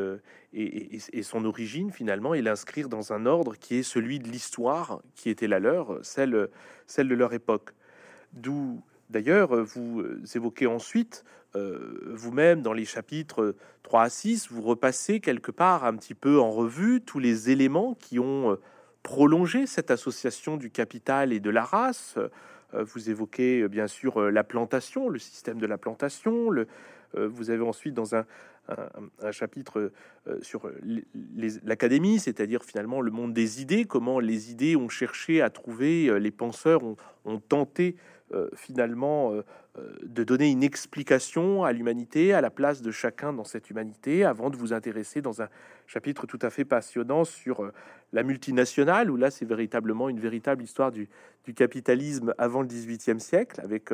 [0.54, 5.28] et, son origine finalement et l'inscrire dans un ordre qui est celui de l'histoire qui
[5.28, 6.48] était la leur, celle,
[6.86, 7.74] celle de leur époque.
[8.32, 11.24] D'où d'ailleurs vous évoquez ensuite
[11.56, 16.38] euh, vous-même dans les chapitres 3 à 6, vous repassez quelque part un petit peu
[16.38, 18.56] en revue tous les éléments qui ont euh,
[19.02, 22.14] prolongé cette association du capital et de la race.
[22.18, 26.50] Euh, vous évoquez bien sûr la plantation, le système de la plantation.
[26.50, 26.68] Le,
[27.14, 28.24] vous avez ensuite dans un,
[29.32, 29.90] chapitre
[30.42, 30.70] sur
[31.64, 36.30] l'académie, c'est-à-dire finalement le monde des idées, comment les idées ont cherché à trouver, les
[36.30, 38.19] penseurs ont, tenté euh,
[38.54, 39.42] finalement euh,
[39.78, 44.24] euh, de donner une explication à l'humanité, à la place de chacun dans cette humanité,
[44.24, 45.48] avant de vous intéresser dans un
[45.86, 47.70] chapitre tout à fait passionnant sur
[48.12, 51.08] la multinationale, où là c'est véritablement une véritable histoire du,
[51.56, 53.90] capitalisme avant le XVIIIe siècle, avec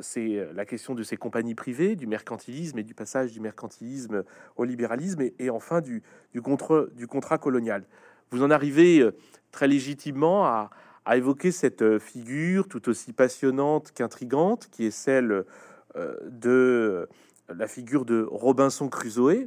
[0.00, 4.24] c'est la question de ces compagnies privées, du mercantilisme et du passage du mercantilisme
[4.56, 6.02] au libéralisme, et, enfin du,
[6.34, 6.40] du,
[6.96, 7.84] du contrat colonial.
[8.32, 9.08] Vous en arrivez
[9.52, 10.70] très légitimement à,
[11.06, 15.44] a évoqué cette euh, figure tout aussi passionnante qu'intrigante, qui est celle
[15.94, 17.08] euh, de
[17.48, 19.46] la figure de Robinson Crusoe,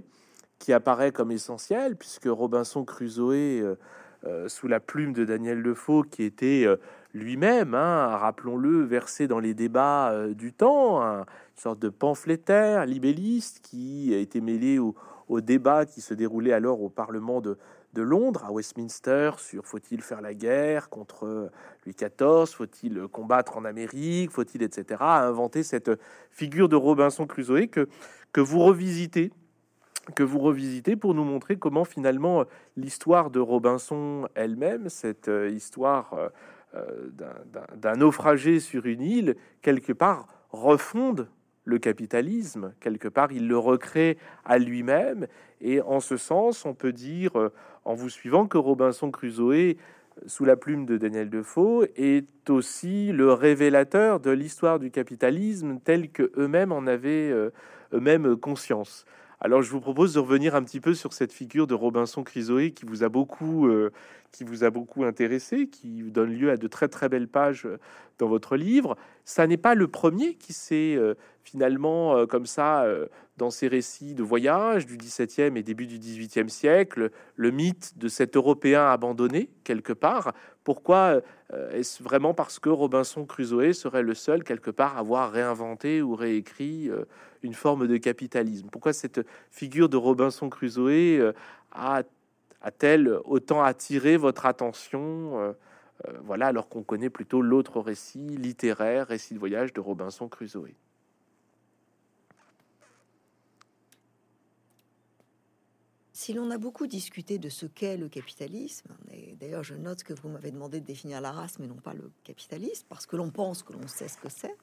[0.57, 3.77] qui apparaît comme essentielle, puisque Robinson Crusoe,
[4.25, 6.65] euh, sous la plume de Daniel Defoe, qui était
[7.13, 14.13] lui-même, hein, rappelons-le, versé dans les débats du temps, une sorte de pamphlétaire, libelliste, qui
[14.13, 14.95] a été mêlé au,
[15.29, 17.57] au débat qui se déroulait alors au Parlement de,
[17.93, 21.49] de Londres, à Westminster, sur faut-il faire la guerre contre
[21.85, 25.91] Louis XIV, faut-il combattre en Amérique, faut-il, etc., a inventé cette
[26.31, 27.87] figure de Robinson Crusoe que,
[28.31, 29.31] que vous revisitez
[30.15, 32.45] que vous revisitez pour nous montrer comment finalement
[32.77, 36.29] l'histoire de Robinson elle-même, cette euh, histoire euh,
[36.75, 37.09] euh,
[37.75, 41.27] d'un naufragé sur une île, quelque part refonde
[41.65, 45.27] le capitalisme, quelque part il le recrée à lui-même,
[45.61, 47.33] et en ce sens on peut dire
[47.89, 49.75] en vous suivant que Robinson Crusoe,
[50.27, 56.11] sous la plume de Daniel Defoe, est aussi le révélateur de l'histoire du capitalisme tel
[56.11, 57.49] que eux-mêmes en avaient euh,
[57.91, 59.05] eux-mêmes conscience.
[59.41, 62.69] Alors je vous propose de revenir un petit peu sur cette figure de Robinson Crusoe
[62.75, 63.91] qui vous a beaucoup, euh,
[64.31, 67.67] qui vous a beaucoup intéressé, qui donne lieu à de très très belles pages
[68.17, 68.97] dans votre livre.
[69.25, 70.97] Ça n'est pas le premier qui s'est
[71.43, 72.85] finalement comme ça
[73.39, 78.07] dans ces récits de voyage du XVIIe et début du XVIIIe siècle, le mythe de
[78.07, 80.33] cet Européen abandonné quelque part.
[80.63, 81.21] Pourquoi
[81.53, 86.01] euh, est-ce vraiment parce que Robinson Crusoe serait le seul quelque part à avoir réinventé
[86.01, 87.05] ou réécrit euh,
[87.41, 88.67] une forme de capitalisme?
[88.69, 90.89] Pourquoi cette figure de Robinson Crusoe
[91.19, 91.31] euh,
[91.71, 92.03] a
[92.61, 95.55] a-t-elle autant attiré votre attention
[96.23, 100.73] Voilà, alors qu'on connaît plutôt l'autre récit littéraire, récit de voyage de Robinson Crusoe?
[106.19, 110.13] Si l'on a beaucoup discuté de ce qu'est le capitalisme, et d'ailleurs je note que
[110.13, 113.29] vous m'avez demandé de définir la race, mais non pas le capitalisme, parce que l'on
[113.29, 114.53] pense que l'on sait ce que c'est.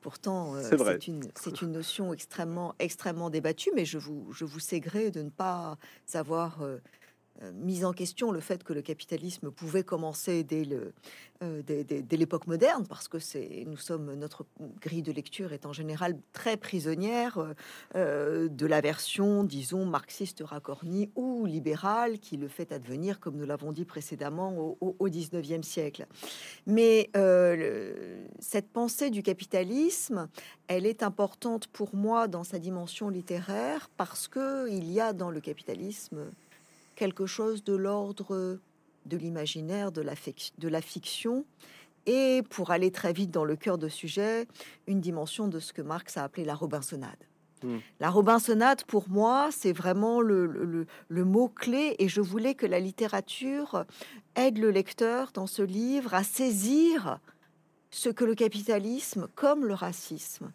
[0.00, 1.22] Pourtant, euh, c'est une,
[1.60, 5.76] une, notion extrêmement, extrêmement débattue, mais je vous, je vous sais gré de ne pas
[6.06, 6.78] savoir euh, euh,
[7.54, 10.92] mise en question le fait que le capitalisme pouvait commencer dès le
[11.42, 14.46] euh, dès, l'époque moderne parce que c'est nous sommes notre
[14.80, 17.54] grille de lecture est en général très prisonnière
[17.94, 23.44] euh, de la version disons marxiste racorni ou libérale qui le fait advenir comme nous
[23.44, 26.06] l'avons dit précédemment au, au, 19e siècle.
[26.66, 27.10] Mais
[28.38, 30.28] cette pensée du capitalisme
[30.68, 35.30] elle est importante pour moi dans sa dimension littéraire parce que il y a dans
[35.30, 36.30] le capitalisme
[36.96, 38.58] quelque chose de l'ordre
[39.06, 40.14] de l'imaginaire, de la,
[40.58, 41.44] de la fiction,
[42.06, 44.46] et pour aller très vite dans le cœur de sujet,
[44.86, 47.16] une dimension de ce que Marx a appelé la Robinsonade.
[47.62, 47.78] Hmm.
[48.00, 53.84] La Robinsonade, pour moi, c'est vraiment le, le, mot-clé, et je voulais que la littérature
[54.34, 57.18] aide le lecteur dans ce livre à saisir
[57.90, 60.52] ce que le capitalisme, comme le racisme,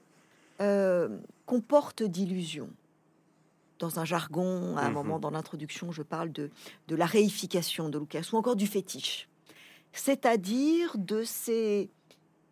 [0.62, 2.70] euh, comporte d'illusions
[3.82, 5.22] dans un jargon, à un moment mhm.
[5.22, 6.50] dans l'introduction, je parle de,
[6.88, 9.28] de la réification de Lucas, ou encore du fétiche,
[9.92, 11.90] c'est-à-dire de ces,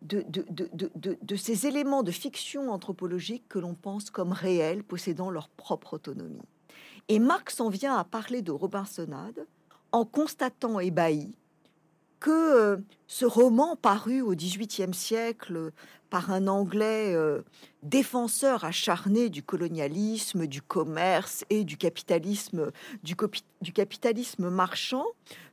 [0.02, 5.30] de, de, de, de, ces éléments de fiction anthropologique que l'on pense comme réels, possédant
[5.30, 6.42] leur propre autonomie.
[7.08, 9.46] Et Marx en vient à parler de Robinsonade
[9.92, 11.34] en constatant ébahi
[12.20, 15.72] que euh, ce roman paru au XVIIIe siècle
[16.10, 17.42] par un Anglais euh,
[17.82, 22.70] défenseur acharné du colonialisme, du commerce et du capitalisme,
[23.02, 23.16] du,
[24.38, 25.06] marchand,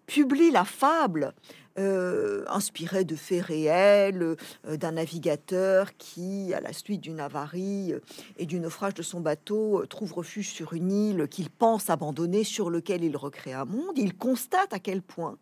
[0.07, 1.33] publie la fable
[1.79, 4.35] euh, inspirée de faits réels
[4.67, 7.93] d'un navigateur qui, à la suite d'une avarie
[8.37, 12.69] et du naufrage de son bateau, trouve refuge sur une île qu'il pense abandonner, sur
[12.69, 13.97] lequel il recrée un monde.
[13.97, 15.37] Il constate à quel point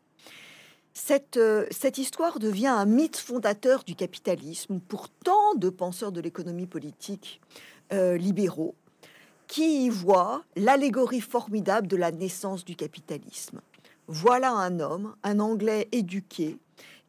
[1.37, 6.67] euh, cette, histoire devient un mythe fondateur du capitalisme pour tant de penseurs de l'économie
[6.67, 7.41] politique
[7.93, 8.75] euh, libéraux
[9.47, 13.61] qui y voient l'allégorie formidable de la naissance du capitalisme.
[14.07, 16.57] Voilà un homme, un Anglais éduqué,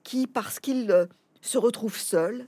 [0.03, 1.07] qui, parce qu'il euh,
[1.41, 2.47] se retrouve seul,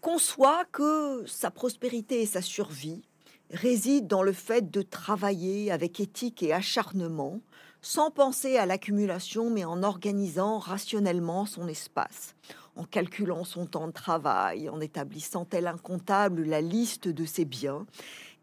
[0.00, 3.02] conçoit que sa prospérité et sa survie
[3.50, 7.40] résident dans le fait de travailler avec éthique et acharnement
[7.82, 12.34] sans penser à l'accumulation, mais en organisant rationnellement son espace,
[12.76, 17.86] en calculant son temps de travail, en établissant tel incontable la liste de ses biens.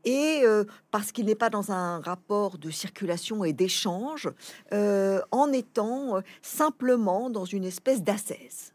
[0.06, 4.30] Et euh, parce qu'il n'est pas dans un rapport de circulation et d'échange,
[4.74, 8.74] euh, en étant euh, simplement dans une espèce d'ascèse.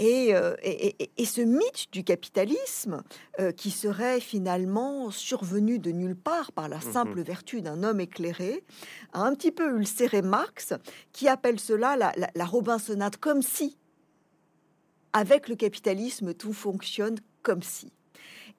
[0.00, 3.02] Euh, et, ce mythe du capitalisme,
[3.40, 6.92] euh, qui serait finalement survenu de nulle part par la mhm.
[6.92, 8.64] simple vertu d'un homme éclairé,
[9.12, 10.74] a un petit peu ulcéré Marx,
[11.12, 13.78] qui appelle cela la, la, Robinsonade, comme si,
[15.12, 17.92] avec le capitalisme, tout fonctionne comme si.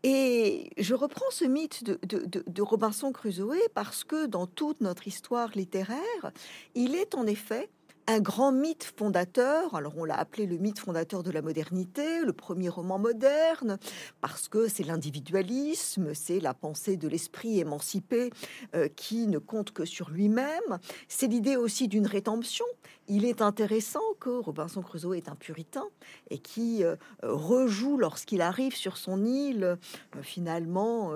[0.04, 5.50] Et je reprends ce mythe de, de, Robinson Crusoe parce que dans toute notre histoire
[5.56, 6.32] littéraire,
[6.76, 7.70] il est en effet
[8.08, 9.76] un grand mythe fondateur.
[9.76, 13.78] Alors on l'a appelé le mythe fondateur de la modernité, le premier roman moderne,
[14.22, 18.32] parce que c'est l'individualisme, c'est la pensée de l'esprit émancipé
[18.76, 20.80] euh, qui ne compte que sur lui-même.
[21.08, 22.66] C'est l'idée aussi d'une rédemption.
[23.08, 25.86] Il est intéressant que Robinson Crusoe est un puritain
[26.30, 31.12] et qui euh, rejoue lorsqu'il arrive sur son île euh, finalement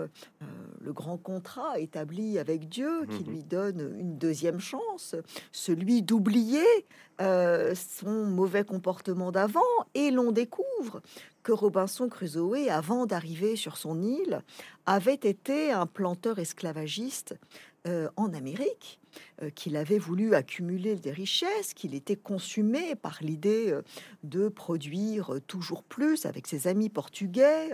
[0.81, 3.29] le grand contrat établi avec Dieu qui mhm.
[3.29, 5.15] lui donne une deuxième chance,
[5.51, 6.65] celui d'oublier
[7.21, 9.59] euh, son mauvais comportement d'avant
[9.93, 11.01] et l'on découvre
[11.43, 14.41] que Robinson Crusoe, avant d'arriver sur son île,
[14.85, 17.35] avait été un planteur esclavagiste
[17.85, 18.99] en Amérique,
[19.55, 23.75] qu'il avait voulu accumuler des richesses, qu'il était consumé par l'idée
[24.23, 27.71] de produire toujours plus avec ses amis portugais,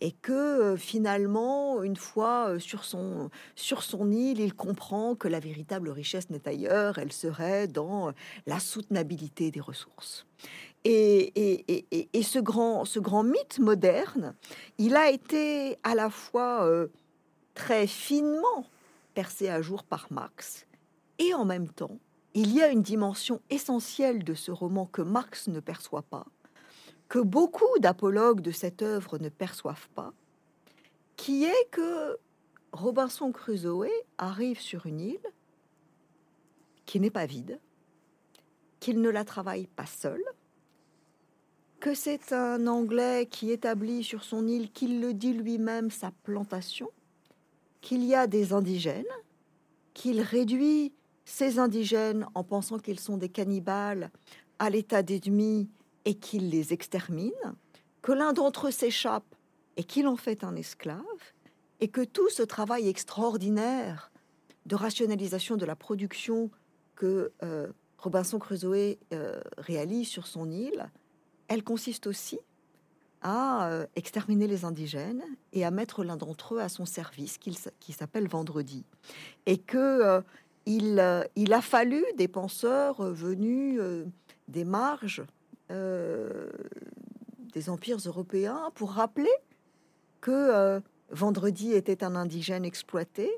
[0.00, 5.90] et que finalement, une fois sur son, sur son île, il comprend que la véritable
[5.90, 8.12] richesse n'est ailleurs, elle serait dans
[8.46, 10.26] la soutenabilité des ressources.
[10.84, 11.32] Et,
[12.22, 14.34] ce, grand, ce grand mythe moderne,
[14.78, 16.88] il a été à la fois euh,
[17.54, 18.66] très finement
[19.14, 20.66] percé à jour par Marx,
[21.18, 21.98] et en même temps,
[22.34, 26.26] il y a une dimension essentielle de ce roman que Marx ne perçoit pas,
[27.08, 30.14] que beaucoup d'apologues de cette œuvre ne perçoivent pas,
[31.16, 32.18] qui est que
[32.72, 35.32] Robinson Crusoe arrive sur une île
[36.86, 37.60] qui n'est pas vide,
[38.80, 40.22] qu'il ne la travaille pas seul,
[41.80, 46.90] que c'est un Anglais qui établit sur son île, qu'il le dit lui-même, sa plantation,
[47.82, 49.04] qu'il y a des indigènes,
[49.92, 50.94] qu'il réduit
[51.26, 54.10] ces indigènes en pensant qu'ils sont des cannibales
[54.58, 55.68] à l'état d'ennemis
[56.06, 57.32] et qu'il les extermine,
[58.00, 59.34] que l'un d'entre eux s'échappe
[59.76, 61.02] et qu'il en fait un esclave,
[61.80, 64.10] et que tout ce travail extraordinaire
[64.64, 66.50] de rationalisation de la production
[66.94, 67.68] que euh,
[67.98, 70.88] Robinson Crusoe euh, réalise sur son île
[71.52, 72.38] elle consiste aussi
[73.22, 77.92] à euh, exterminer les indigènes et à mettre l'un d'entre eux à son service, qui,
[77.92, 78.84] s'appelle Vendredi.
[79.46, 80.20] Et que euh,
[80.68, 83.80] euh, il, a fallu des penseurs venus
[84.48, 85.22] des marges
[85.70, 89.30] des empires européens pour rappeler
[90.20, 93.30] que Vendredi était un indigène exploité,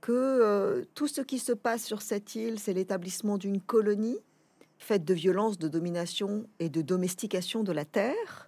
[0.00, 4.18] que tout ce qui se passe sur cette île, c'est l'établissement d'une colonie
[4.78, 8.45] faite de violence, de domination et de domestication de la terre,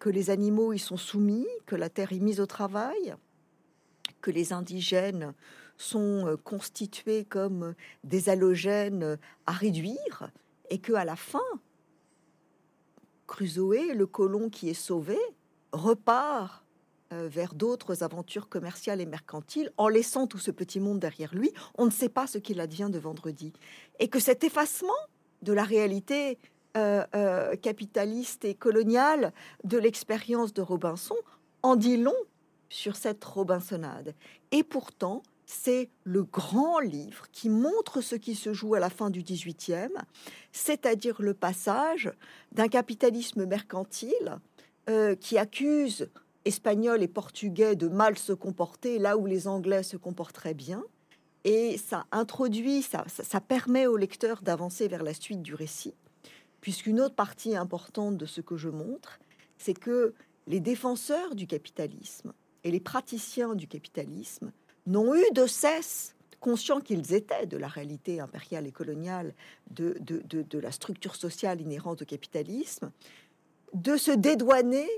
[0.00, 3.14] que les animaux y sont soumis, que la terre est mise au travail,
[4.20, 5.34] que les indigènes
[5.76, 10.30] sont euh, constitués comme des halogènes à réduire,
[10.70, 11.38] et que à la fin,
[13.28, 15.18] Crusoe, le colon qui est sauvé,
[15.72, 16.64] repart
[17.12, 21.52] euh, vers d'autres aventures commerciales et mercantiles en laissant tout ce petit monde derrière lui.
[21.76, 23.52] On ne sait pas ce qu'il advient de vendredi.
[23.98, 24.88] Et que cet effacement
[25.42, 26.38] de la réalité
[26.76, 29.32] euh, euh, capitaliste et coloniale
[29.64, 31.16] de l'expérience de Robinson
[31.62, 32.14] en dit long
[32.68, 34.14] sur cette Robinsonade.
[34.52, 39.10] Et pourtant, c'est le grand livre qui montre ce qui se joue à la fin
[39.10, 39.90] du XVIIIe,
[40.52, 42.12] c'est-à-dire le passage
[42.52, 44.38] d'un capitalisme mercantile
[44.88, 46.08] euh, qui accuse
[46.44, 50.84] Espagnols et Portugais de mal se comporter là où les Anglais se comporteraient bien,
[51.44, 55.94] et ça introduit, ça, ça, permet au lecteur d'avancer vers la suite du récit,
[56.60, 59.18] puisqu'une autre partie importante de ce que je montre,
[59.58, 60.14] c'est que
[60.46, 62.32] les défenseurs du capitalisme
[62.64, 64.52] et les praticiens du capitalisme
[64.86, 69.34] n'ont eu de cesse, conscients qu'ils étaient de la réalité impériale et coloniale
[69.70, 72.90] de, de, de la structure sociale inhérente au capitalisme,
[73.74, 74.88] de se dédouaner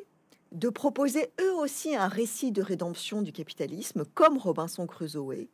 [0.52, 5.48] de proposer eux aussi un récit de rédemption du capitalisme, comme Robinson Crusoe,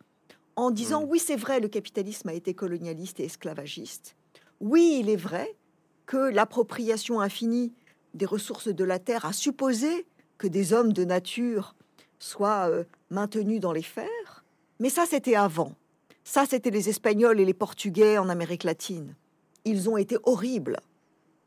[0.56, 4.16] en disant oui, c'est vrai, le capitalisme a été colonialiste et esclavagiste.
[4.60, 5.56] Oui, il est vrai
[6.08, 7.70] que l'appropriation infinie
[8.14, 10.06] des ressources de la terre a supposé
[10.38, 11.76] que des hommes de nature
[12.18, 14.44] soient euh, maintenus dans les fers.
[14.80, 15.74] Mais ça, c'était avant.
[16.24, 19.14] Ça, c'était les Espagnols et les Portugais en Amérique latine.
[19.66, 20.78] Ils ont été horribles.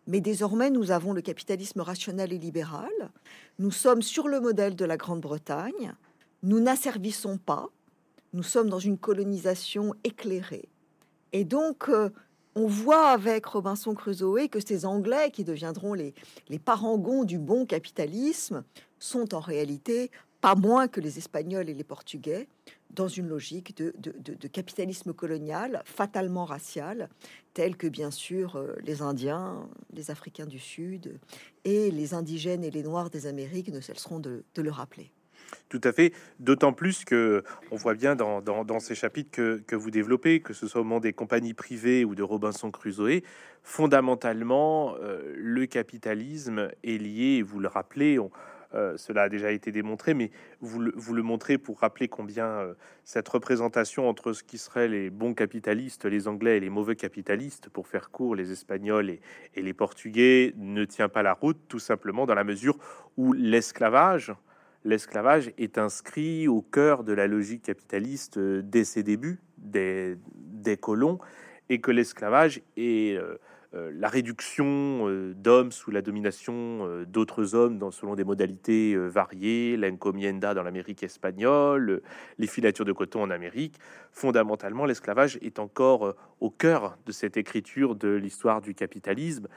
[0.05, 2.91] Mais désormais, nous avons le capitalisme rationnel et libéral.
[3.57, 5.95] Nous sommes sur le modèle de la Grande-Bretagne.
[6.43, 7.69] Nous n'asservissons pas.
[8.33, 10.69] Nous sommes dans une colonisation éclairée.
[11.33, 12.11] Et donc, euh,
[12.55, 16.13] on voit avec Robinson Crusoe que ces Anglais, qui deviendront les,
[16.49, 18.63] les parangons du bon capitalisme,
[18.99, 22.47] sont en réalité pas moins que les Espagnols et les Portugais,
[22.89, 27.09] dans une logique de, de, capitalisme colonial, fatalement racial,
[27.53, 31.19] tel que bien sûr euh, les Indiens, les Africains du Sud
[31.63, 35.11] et les indigènes et les Noirs des Amériques ne cesseront de le rappeler.
[35.69, 40.39] Tout à fait, d'autant plus que on voit bien dans, ces chapitres que, vous développez,
[40.39, 43.21] que ce soit au moment des compagnies privées ou de Robinson Crusoe,
[43.63, 48.17] fondamentalement, euh, le capitalisme est lié, vous le rappelez,
[48.73, 50.31] euh, cela a déjà été démontré, mais
[50.61, 52.73] vous le, montrez pour rappeler combien euh,
[53.03, 57.69] cette représentation entre ce qui seraient les bons capitalistes, les Anglais, et les mauvais capitalistes,
[57.69, 62.25] pour faire court, les Espagnols et les Portugais, ne tient pas la route, tout simplement
[62.25, 62.77] dans la mesure
[63.17, 64.33] où l'esclavage,
[64.83, 70.17] l'esclavage est inscrit au cœur de la logique capitaliste euh, dès ses débuts, des,
[70.79, 71.19] colons,
[71.69, 73.37] et que l'esclavage est euh,
[73.73, 80.63] la réduction d'hommes sous la domination d'autres hommes dans, selon des modalités variées, l'encomienda dans
[80.63, 82.01] l'Amérique espagnole,
[82.37, 83.79] les filatures de coton en Amérique.
[84.11, 89.47] Fondamentalement, l'esclavage est encore au cœur de cette écriture de l'histoire du capitalisme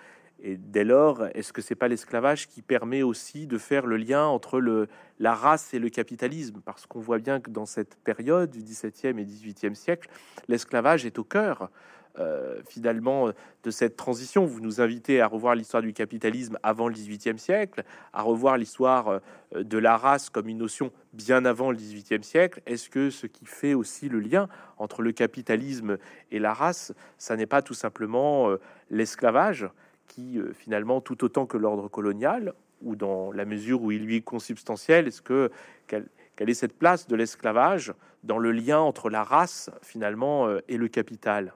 [0.47, 4.27] et dès lors, est-ce que c'est pas l'esclavage qui permet aussi de faire le lien
[4.27, 4.87] entre
[5.19, 6.61] la race et le capitalisme?
[6.63, 10.11] Parce qu'on voit bien que dans cette période du XVIIe et XVIIIe siècle,
[10.47, 11.71] l'esclavage est au cœur
[12.19, 13.31] euh, finalement
[13.63, 14.45] de cette transition.
[14.45, 17.83] Vous nous invitez à revoir l'histoire du capitalisme avant le XVIIIe siècle,
[18.13, 19.09] à revoir l'histoire
[19.55, 22.61] euh, de la race comme une notion bien avant le XVIIIe siècle.
[22.67, 25.97] Est-ce que ce qui fait aussi le lien entre le capitalisme
[26.31, 29.71] et la race, ça n'est pas tout simplement euh, l'esclavage?
[30.09, 34.17] Qui, euh, finalement, tout autant que l'ordre colonial, ou dans la mesure où il lui
[34.17, 35.51] est consubstantiel, est-ce que
[35.87, 40.77] quelle, est cette place de l'esclavage dans le lien entre la race, finalement, euh, et
[40.77, 41.55] le capital?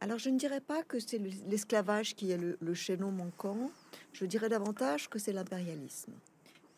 [0.00, 3.70] Alors, je ne dirais pas que c'est l'esclavage qui est le, chaînon manquant.
[4.12, 6.12] Je dirais davantage que c'est l'impérialisme.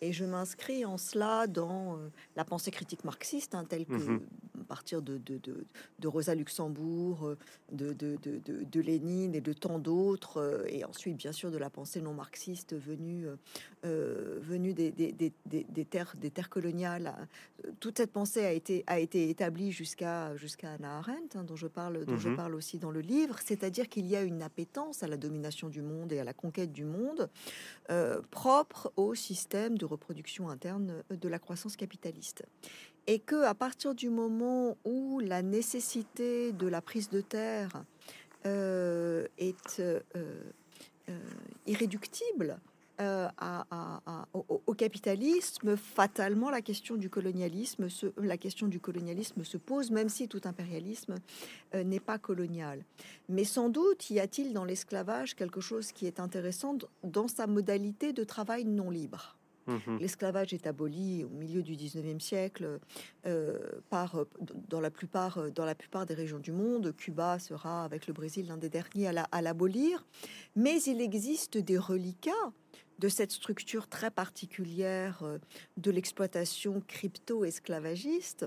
[0.00, 4.20] Et je m'inscris en cela dans euh, la pensée critique marxiste, hein, telle que mhm
[4.70, 5.40] partir de, de,
[5.98, 7.36] de, Rosa Luxembourg, euh,
[7.72, 12.14] de, Lénine et de tant d'autres, euh, et ensuite bien sûr de la pensée non
[12.14, 13.26] marxiste venue,
[13.84, 17.12] euh, venue des, des, des, terres, des terres coloniales.
[17.80, 21.66] Toute cette pensée a été, a été établie jusqu'à jusqu'à Anna Arendt, hein, dont, je
[21.66, 22.36] parle, dont je mhm.
[22.36, 25.82] parle aussi dans le livre, c'est-à-dire qu'il y a une appétence à la domination du
[25.82, 27.28] monde et à la conquête du monde
[28.30, 32.44] propre au système de reproduction interne de la croissance capitaliste
[33.06, 37.84] et que à partir du moment où la nécessité de la prise de terre
[38.46, 40.00] euh, est euh,
[41.08, 41.18] euh,
[41.66, 42.58] irréductible
[44.34, 47.88] au, capitalisme, fatalement la question du colonialisme,
[48.18, 51.14] la question du colonialisme se pose, même si tout impérialisme
[51.72, 52.84] n'est pas colonial.
[53.30, 58.12] Mais sans doute y a-t-il dans l'esclavage quelque chose qui est intéressant dans sa modalité
[58.12, 59.39] de travail non libre?
[59.70, 59.98] Mhm.
[60.00, 62.80] L'esclavage est aboli au milieu du 19e siècle
[63.26, 63.58] euh,
[64.68, 66.94] dans, la plupart, dans la plupart des régions du monde.
[66.96, 70.04] Cuba sera, avec le Brésil, l'un des derniers à l'abolir.
[70.56, 72.52] Mais il existe des reliquats
[72.98, 75.38] de cette structure très particulière euh,
[75.78, 78.46] de l'exploitation crypto-esclavagiste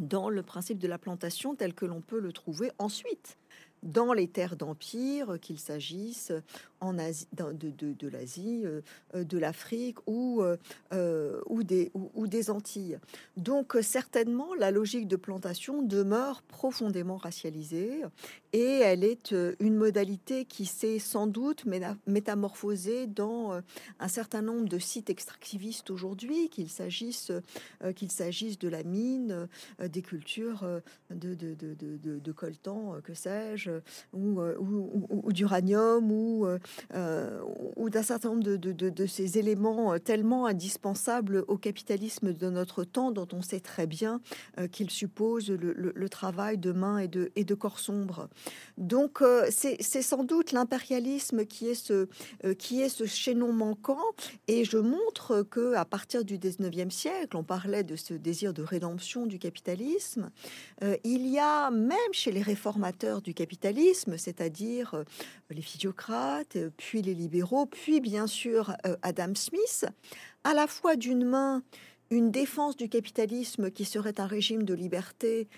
[0.00, 3.36] dans le principe de la plantation tel que l'on peut le trouver ensuite
[3.82, 6.32] dans les terres d'empire, qu'il s'agisse
[6.80, 8.80] en Asie, de, de, l'Asie, euh,
[9.14, 10.42] euh, de l'Afrique ou,
[10.92, 12.98] euh, ou, des, ou, des Antilles.
[13.36, 18.02] Donc certainement, la logique de plantation demeure profondément racialisée
[18.52, 21.64] et elle est une modalité qui s'est sans doute
[22.06, 23.60] métamorphosée dans
[24.00, 27.30] un certain nombre de sites extractivistes aujourd'hui, qu'il s'agisse
[27.96, 29.48] qu'il s'agisse de la mine,
[29.80, 30.66] des cultures
[31.10, 33.70] de, de, de, de coltan, que sais-je,
[34.14, 36.46] ou, ou, ou d'uranium ou
[36.94, 37.40] euh,
[37.76, 43.10] ou d'un certain nombre de, ces éléments euh, tellement indispensables au capitalisme de notre temps,
[43.10, 44.20] dont on sait très bien
[44.58, 48.28] euh, qu'il suppose le, travail de main et de, et de corps sombre.
[48.78, 52.08] Donc c'est sans doute l'impérialisme qui, est ce,
[52.54, 54.00] qui est ce chaînon manquant,
[54.46, 58.62] et je montre que à partir du 19e siècle, on parlait de ce désir de
[58.62, 60.30] rédemption du capitalisme,
[61.04, 65.04] il y a même chez les réformateurs du capitalisme, c'est-à-dire
[65.50, 69.86] les physiocrates, puis les libéraux, puis bien sûr euh, Adam Smith,
[70.44, 71.62] à la fois d'une main
[72.10, 75.48] une défense du capitalisme qui serait un régime de liberté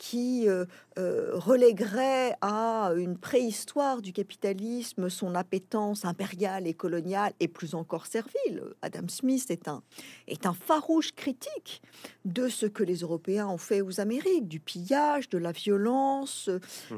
[0.00, 0.64] qui euh,
[0.98, 8.06] euh, relèguerait à une préhistoire du capitalisme son appétence impériale et coloniale et plus encore
[8.06, 8.62] servile.
[8.80, 9.82] Adam Smith est un,
[10.26, 11.82] est un farouche critique
[12.24, 16.48] de ce que les Européens ont fait aux Amériques, du pillage, de la violence,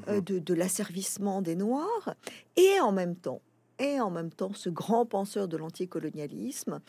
[0.07, 2.15] de, de l'asservissement des Noirs,
[2.55, 3.43] et en même temps,
[3.83, 6.81] et en même temps ce grand penseur de l'anticolonialisme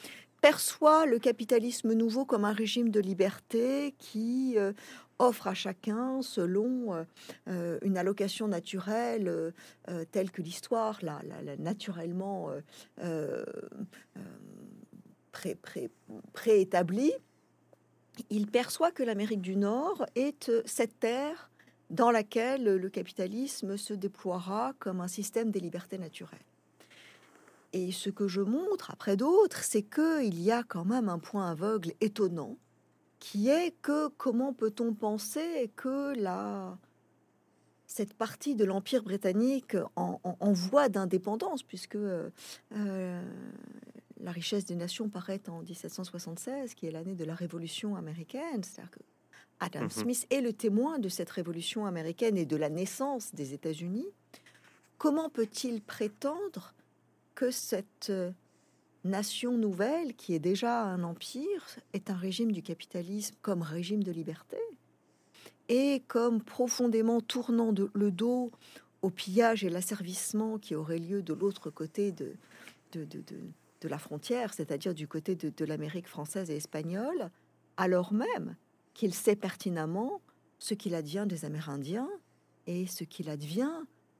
[0.41, 4.73] perçoit le capitalisme nouveau comme un régime de liberté qui euh,
[5.17, 7.03] offre à chacun, selon euh,
[7.47, 9.53] euh, une allocation naturelle
[10.11, 11.21] telle que l'histoire l'a,
[11.57, 12.49] naturellement
[15.31, 15.57] pré,
[16.33, 17.13] préétablie,
[18.29, 21.49] il perçoit que l'Amérique du Nord est cette terre
[21.89, 26.52] dans laquelle le capitalisme se déploiera comme un système des libertés naturelles.
[27.73, 31.49] Et ce que je montre après d'autres, c'est qu'il y a quand même un point
[31.49, 32.57] aveugle étonnant,
[33.19, 36.77] qui est que comment peut-on penser que la,
[37.87, 42.29] cette partie de l'Empire britannique en, voie d'indépendance, puisque euh,
[42.71, 48.91] la richesse des nations paraît en 1776, qui est l'année de la Révolution américaine, c'est-à-dire
[48.91, 48.99] que
[49.59, 49.89] Adam Mhm.
[49.89, 54.07] Smith est le témoin de cette révolution américaine et de la naissance des États-Unis.
[54.97, 56.73] Comment peut-il prétendre
[57.35, 58.31] que cette euh,
[59.03, 64.11] nation nouvelle, qui est déjà un empire, est un régime du capitalisme comme régime de
[64.11, 64.57] liberté
[65.69, 68.51] et comme profondément tournant le dos
[69.01, 72.35] au pillage et l'asservissement qui aurait lieu de l'autre côté de,
[72.93, 77.29] de, la frontière, c'est-à-dire du côté de l'Amérique française et espagnole,
[77.75, 78.55] alors même
[78.93, 80.21] qu'il sait pertinemment
[80.59, 82.09] ce qu'il advient des Amérindiens
[82.67, 83.73] et ce qu'il advient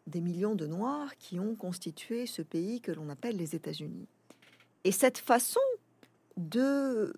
[0.08, 4.08] des millions de Noirs qui ont constitué ce pays que l'on appelle les États-Unis.
[4.84, 5.62] Et cette façon
[6.38, 7.14] de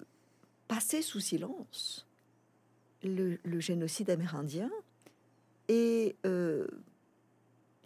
[0.68, 2.06] passer sous silence
[3.04, 4.70] le, le génocide amérindien
[5.68, 6.68] et euh,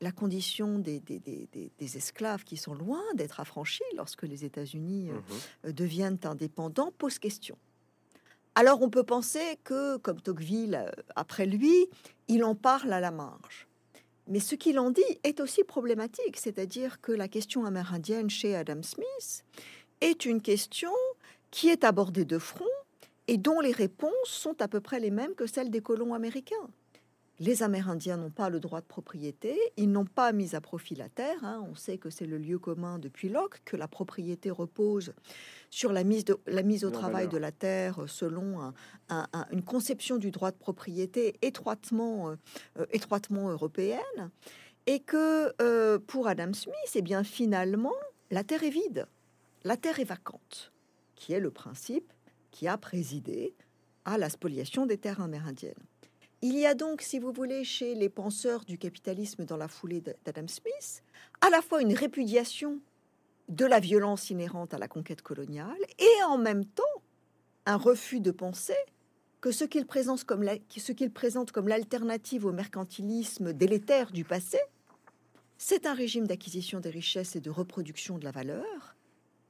[0.02, 4.43] la condition des, des- des- des- des esclaves qui sont loin d'être affranchis lorsque les
[4.45, 5.22] États-Unis euh, Mhm.
[5.66, 7.58] euh, deviennent indépendants pose question.
[8.56, 11.88] Alors on peut penser que, comme Tocqueville après lui,
[12.28, 13.68] il en parle à la marge.
[14.30, 18.84] Mais ce qu'il en dit est aussi problématique, c'est-à-dire que la question amérindienne chez Adam
[18.84, 19.43] Smith
[20.01, 20.93] est une question
[21.49, 22.65] qui est abordée de front
[23.27, 26.69] et dont les réponses sont à peu près les mêmes que celles des colons américains.
[27.42, 31.08] Les Amérindiens n'ont pas le droit de propriété, ils n'ont pas mis à profit la
[31.08, 31.38] terre.
[31.44, 31.66] hein.
[31.72, 35.14] On sait que c'est le lieu commun depuis Locke, que la propriété repose
[35.70, 38.74] sur la mise, de- la mise au travail de la terre euh, selon un-
[39.08, 42.36] un- un- une conception du droit de propriété étroitement, euh,
[42.80, 44.32] euh, étroitement européenne.
[44.86, 47.94] Et que euh, pour Adam Smith, eh bien, finalement,
[48.32, 49.06] la terre est vide,
[49.64, 50.74] la terre est vacante,
[51.16, 52.12] qui est le principe
[52.52, 53.54] qui a présidé
[54.04, 55.86] à la spoliation des terres amérindiennes.
[56.42, 60.02] Il y a donc, si vous voulez, chez les penseurs du capitalisme dans la foulée
[60.02, 61.04] d'Adam Smith,
[61.42, 62.80] à la fois une répudiation
[63.50, 66.84] de la violence inhérente à la conquête coloniale et en même temps
[67.66, 68.76] un refus de penser
[69.42, 74.60] que ce qu'il présente comme l'alternative au mercantilisme délétère du passé,
[75.58, 78.96] c'est un régime d'acquisition des richesses et de reproduction de la valeur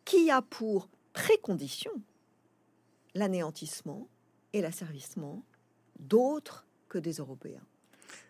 [0.05, 1.91] qui a pour précondition
[3.13, 4.07] l'anéantissement
[4.53, 5.43] et l'asservissement
[5.99, 7.63] d'autres que des Européens.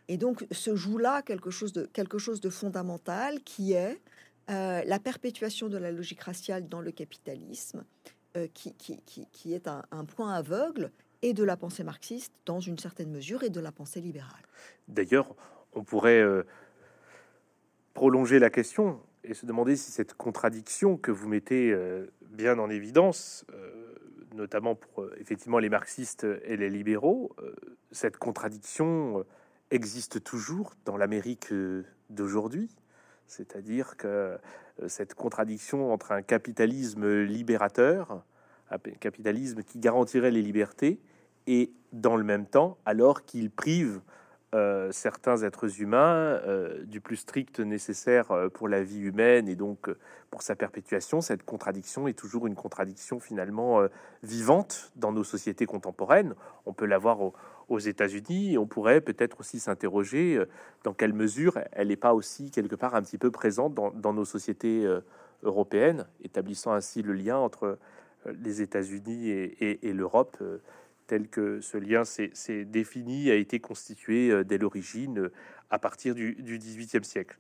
[0.08, 4.00] Et donc se joue là quelque chose de, quelque chose de fondamental qui est
[4.50, 7.86] euh, la perpétuation de la logique raciale dans le capitalisme,
[8.36, 10.92] euh, qui, qui, qui- qui est un, point aveugle
[11.22, 14.42] et de la pensée marxiste dans une certaine mesure et de la pensée libérale.
[14.88, 15.36] D'ailleurs,
[15.74, 16.44] on pourrait euh,
[17.94, 21.76] prolonger la question et se demander si cette contradiction que vous mettez
[22.32, 23.46] bien en évidence,
[24.40, 27.54] notamment pour euh, effectivement les marxistes et les libéraux, euh,
[27.92, 29.24] cette contradiction euh,
[29.70, 31.54] existe toujours dans l'Amérique
[32.10, 32.76] d'aujourd'hui.
[33.28, 34.36] C'est-à-dire que
[34.88, 38.24] cette contradiction entre un capitalisme libérateur,
[38.72, 41.00] un capitalisme qui garantirait les libertés,
[41.46, 44.02] et dans le même temps, alors qu'il prive
[44.56, 49.56] euh, certains êtres humains euh, du plus strict nécessaire euh, pour la vie humaine et
[49.56, 49.92] donc
[50.32, 53.82] pour sa perpétuation, cette contradiction est toujours une contradiction finalement
[54.22, 56.36] vivante dans nos sociétés contemporaines.
[56.68, 57.34] On peut l'avoir au-
[57.68, 60.44] aux États-Unis et on pourrait peut-être aussi s'interroger
[60.84, 64.26] dans quelle mesure elle n'est pas aussi quelque part un petit peu présente dans, nos
[64.26, 64.88] sociétés
[65.42, 67.80] européennes, établissant ainsi le lien entre
[68.28, 70.38] les États-Unis et l'Europe.
[71.10, 75.32] Tel que ce lien s'est défini, a été constitué euh, dès l'origine, euh,
[75.72, 77.38] à partir du, XVIIIe siècle.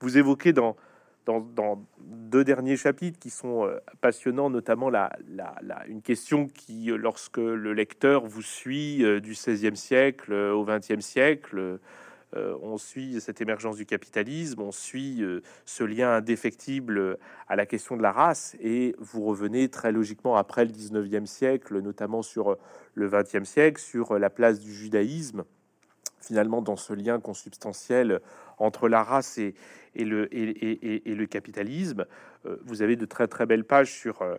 [0.00, 0.76] Vous évoquez dans,
[1.26, 6.48] dans, dans deux derniers chapitres qui sont euh, passionnants, notamment la, la- la- une question
[6.48, 11.78] qui, lorsque le lecteur vous suit du XVIe siècle au XXe siècle,
[12.34, 17.18] on suit cette émergence du capitalisme, on suit euh, ce lien indéfectible
[17.48, 21.80] à la question de la race, et vous revenez très logiquement après le 19e siècle,
[21.80, 22.58] notamment sur euh,
[22.94, 25.44] le 20e siècle, sur euh, la place du judaïsme,
[26.20, 28.20] finalement dans ce lien consubstantiel
[28.58, 29.54] entre la race et,
[29.94, 32.04] le, et, le capitalisme.
[32.46, 34.38] Euh, vous avez de très très belles pages sur euh, euh,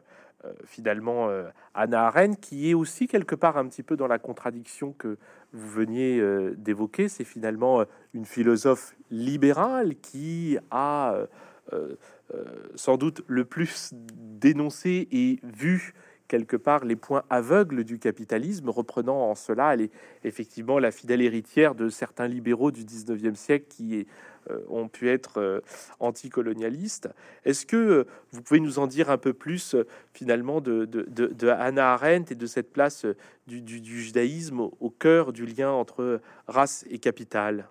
[0.65, 4.93] finalement euh, Anna Arendt, qui est aussi quelque part un petit peu dans la contradiction
[4.93, 5.17] que
[5.53, 7.07] vous veniez euh, d'évoquer.
[7.09, 11.25] C'est finalement euh, une philosophe libérale qui a euh,
[11.73, 11.95] euh,
[12.33, 12.43] euh,
[12.75, 15.93] sans doute le plus dénoncé et vu
[16.27, 19.91] quelque part les points aveugles du capitalisme, reprenant en cela elle est
[20.23, 24.05] effectivement la fidèle héritière de certains libéraux du 19e siècle qui
[24.49, 25.61] euh, ont pu être euh,
[25.99, 27.09] anticolonialistes.
[27.45, 29.75] Est-ce que euh, vous pouvez nous en dire un peu plus
[30.13, 33.05] finalement de, de, de- de Hannah Arendt et de cette place
[33.47, 37.67] du, du- du judaïsme au, au cœur du lien entre race et capital?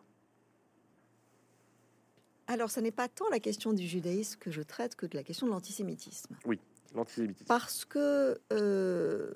[2.48, 5.24] Alors, ce n'est pas tant la question du judaïsme que je traite que de la
[5.24, 6.36] question de l'antisémitisme.
[6.96, 7.46] L'antisémitisme.
[7.46, 9.32] Parce que euh,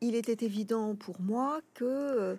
[0.00, 2.38] il était évident pour moi que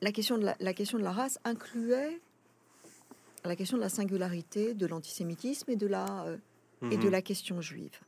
[0.00, 2.20] la, question de la, la question de la race incluait
[3.44, 6.26] la question de la singularité de l'antisémitisme et de la
[6.90, 7.10] et de mhm.
[7.10, 8.00] la question juive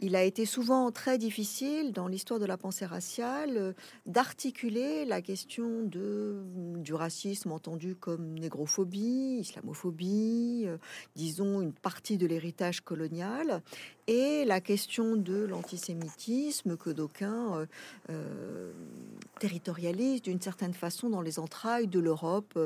[0.00, 3.72] il a été souvent très difficile dans l'histoire de la pensée raciale euh,
[4.06, 6.36] d'articuler la question de,
[6.76, 10.78] du racisme entendu comme négrophobie, islamophobie, euh,
[11.16, 13.62] disons une partie de l'héritage colonial,
[14.06, 17.66] et la question de l'antisémitisme que d'aucuns
[18.08, 18.72] euh,
[19.40, 22.58] territorialisent d'une certaine façon dans les entrailles de l'Europe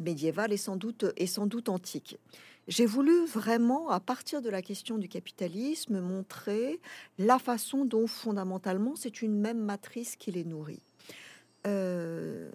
[0.00, 0.78] médiévale et sans
[1.16, 2.18] et sans doute antique.
[2.68, 6.80] J'ai voulu vraiment, à partir de la question du capitalisme, montrer
[7.18, 10.82] la façon dont fondamentalement c'est une même matrice qui les nourrit.
[11.66, 12.50] Euh,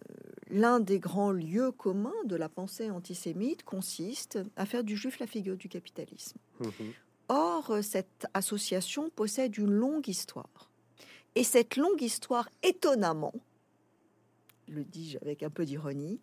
[0.49, 5.27] l'un des grands lieux communs de la pensée antisémite consiste à faire du juif la
[5.27, 6.37] figure du capitalisme.
[6.59, 6.91] Mmh
[7.33, 10.69] Or, cette association possède une longue histoire.
[11.35, 13.33] Et cette longue histoire, étonnamment,
[14.67, 16.19] le dis-je avec un peu d'ironie,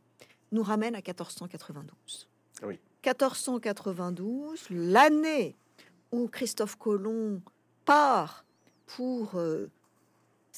[0.53, 2.29] nous ramène à 1492.
[2.63, 2.79] Oui.
[3.05, 5.57] 1492, l'année
[6.13, 7.41] où Christophe Colomb
[7.85, 8.45] part
[8.87, 9.71] pour euh,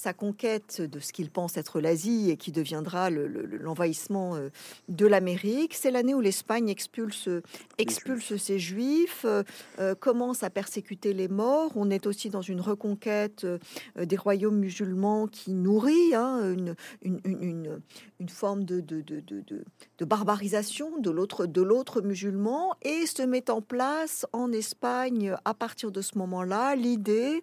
[0.01, 4.49] sa conquête de ce qu'il pense être l'Asie et qui deviendra l'envahissement euh,
[4.89, 5.75] de l'Amérique.
[5.75, 7.29] C'est l'année où l'Espagne expulse,
[7.77, 9.43] expulse ses juifs, euh,
[9.79, 11.73] euh, commence à persécuter les morts.
[11.77, 13.47] On est aussi dans une reconquête
[13.99, 17.81] des royaumes musulmans qui nourrit hein, une, une,
[18.19, 24.25] une, forme de, de, de, de barbarisation de l'autre musulman et se met en place
[24.33, 27.43] en Espagne à partir de ce moment-là l'idée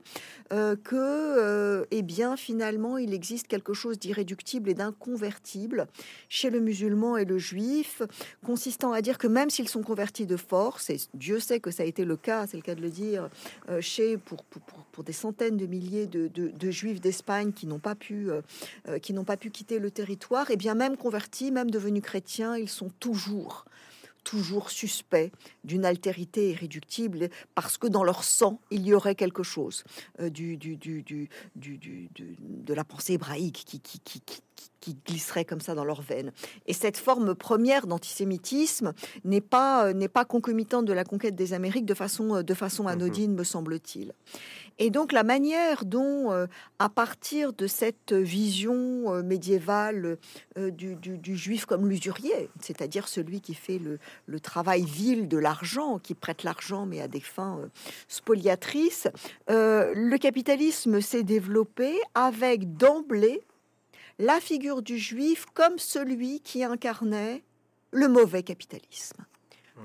[0.49, 5.86] que, eh bien, finalement, il existe quelque chose d'irréductible et d'inconvertible
[6.30, 8.02] chez le musulman et le juif,
[8.45, 11.84] consistant à dire que même s'ils sont convertis de force, et Dieu sait que ça
[11.84, 13.30] a été le cas, c'est le cas de le dire,
[13.68, 18.32] euh, chez pour, pour, des centaines de milliers de, juifs d'Espagne qui n'ont pas pu
[18.32, 18.41] euh,
[18.88, 22.56] euh, qui n'ont pas pu quitter le territoire, et bien même convertis, même devenus chrétiens,
[22.56, 23.66] ils sont toujours
[24.28, 25.32] toujours suspects
[25.64, 29.86] d'une altérité irréductible parce que dans leur sang, il y aurait quelque chose
[30.20, 34.22] euh, du, du, du, du, de la pensée hébraïque qui, qui, qui,
[34.82, 36.34] qui glisserait comme ça dans leurs veines.
[36.66, 38.92] Et cette forme première d'antisémitisme
[39.24, 42.90] n'est pas, n'est pas concomitante de la conquête des Amériques de façon, de façon mhm.
[42.90, 44.14] anodine, me semble-t-il.
[44.80, 46.46] Et donc la manière dont, euh,
[46.80, 50.18] à partir de cette vision euh, médiévale
[50.58, 53.98] euh, du, du, juif comme l'usurier, c'est-à-dire celui qui fait le,
[54.28, 57.60] le travail vil de l'argent, qui prête l'argent mais à des fins
[58.08, 59.08] spoliatrices,
[59.48, 63.42] le capitalisme s'est développé avec d'emblée
[64.20, 67.44] la figure du juif comme celui qui incarnait
[67.92, 69.26] le mauvais capitalisme.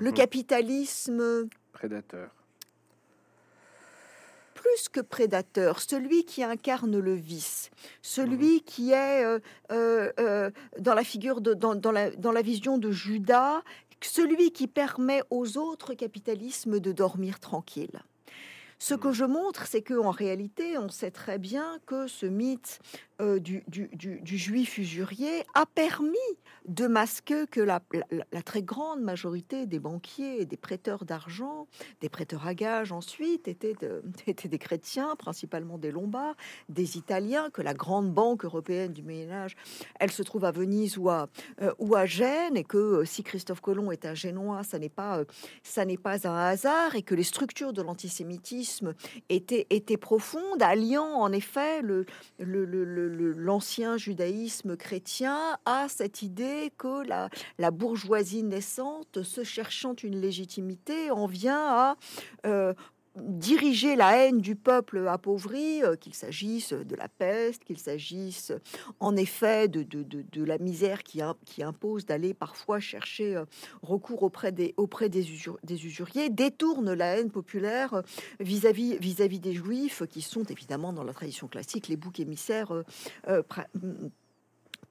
[0.00, 0.16] Le mhm.
[0.16, 2.41] capitalisme prédateur
[4.62, 8.60] plus que prédateur, celui qui incarne le vice, celui mhm.
[8.60, 9.40] qui est euh,
[9.72, 13.62] euh, euh, dans la figure de, dans, la, dans la vision de Judas,
[14.00, 18.02] celui qui permet aux autres capitalismes de dormir tranquille.
[18.82, 22.80] Ce que je montre, c'est que en réalité, on sait très bien que ce mythe
[23.20, 23.62] euh, du,
[24.24, 26.16] juif usurier a permis
[26.66, 27.80] de masquer que la,
[28.44, 31.68] très grande majorité des banquiers et des prêteurs d'argent,
[32.00, 36.34] des prêteurs à gages ensuite, étaient, des chrétiens, principalement des Lombards,
[36.68, 39.56] des Italiens, que la grande banque européenne du Moyen Âge,
[40.00, 41.28] elle se trouve à Venise ou à,
[41.60, 44.78] euh, Gênes, et que euh, si Christophe Colomb est un Génois, ça
[45.62, 48.71] ça n'est pas un hasard, et que les structures de l'antisémitisme
[49.28, 51.82] étaient profondes, alliant en effet
[52.38, 61.10] l'ancien judaïsme chrétien a cette idée que la, la, bourgeoisie naissante, se cherchant une légitimité,
[61.10, 61.96] en vient à
[62.46, 62.74] euh,
[63.16, 68.52] diriger la haine du peuple appauvri, euh, qu'il s'agisse de la peste, qu'il s'agisse
[69.00, 71.22] en effet de, la misère qui,
[71.62, 73.44] impose d'aller parfois chercher euh,
[73.82, 75.26] recours auprès des, auprès des,
[75.62, 78.02] des usuriers, détourne la haine populaire euh,
[78.40, 82.72] vis-à-vis vis-à-vis des juifs, qui sont évidemment dans la tradition classique les boucs émissaires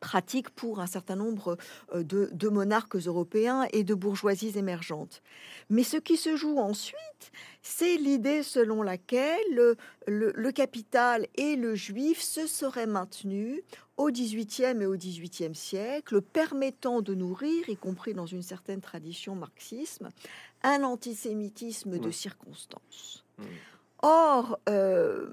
[0.02, 1.58] pratique pour un certain nombre
[1.94, 5.22] euh, de, monarques européens et de bourgeoisies émergentes.
[5.70, 7.32] Mais ce qui se joue ensuite,
[7.62, 9.78] c'est l'idée selon laquelle
[10.08, 13.62] le, capital et le juif se seraient maintenus
[13.96, 19.36] au XVIIIe et au XVIIIe siècle, permettant de nourrir, y compris dans une certaine tradition
[19.36, 20.10] marxisme,
[20.64, 23.24] un antisémitisme de circonstance.
[24.02, 25.30] Or, euh,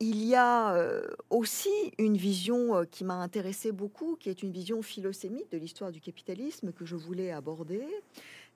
[0.00, 4.52] il y a euh, aussi une vision euh, qui m'a intéressé beaucoup, qui est une
[4.52, 7.84] vision philosémite de l'histoire du capitalisme que je voulais aborder.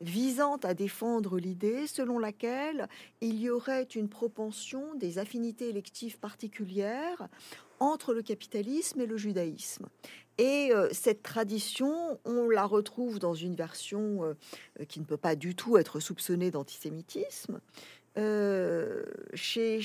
[0.01, 2.89] visant à défendre l'idée selon laquelle
[3.21, 7.29] il y aurait une propension des affinités électives particulières
[7.79, 9.87] entre le capitalisme et le judaïsme.
[10.39, 14.35] Et euh, cette tradition, on la retrouve dans une version
[14.89, 17.61] qui ne peut pas du tout être soupçonnée d'antisémitisme
[18.19, 19.05] euh,
[19.35, 19.81] chez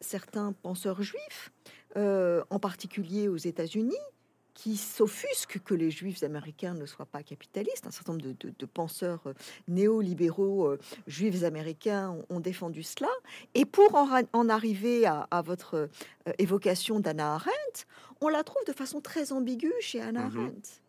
[0.00, 1.52] certains penseurs juifs,
[1.96, 3.96] en particulier aux États-Unis,
[4.60, 7.86] qui s'offusque que les juifs américains ne soient pas capitalistes.
[7.86, 9.32] Un certain nombre de, penseurs euh,
[9.68, 13.08] néolibéraux euh, juifs américains ont, défendu cela.
[13.54, 15.74] Et pour en, arriver à, votre
[16.28, 17.86] euh, évocation d'Anna Arendt,
[18.20, 20.38] on la trouve de façon très ambiguë chez Anna mhm.
[20.38, 20.82] Arendt.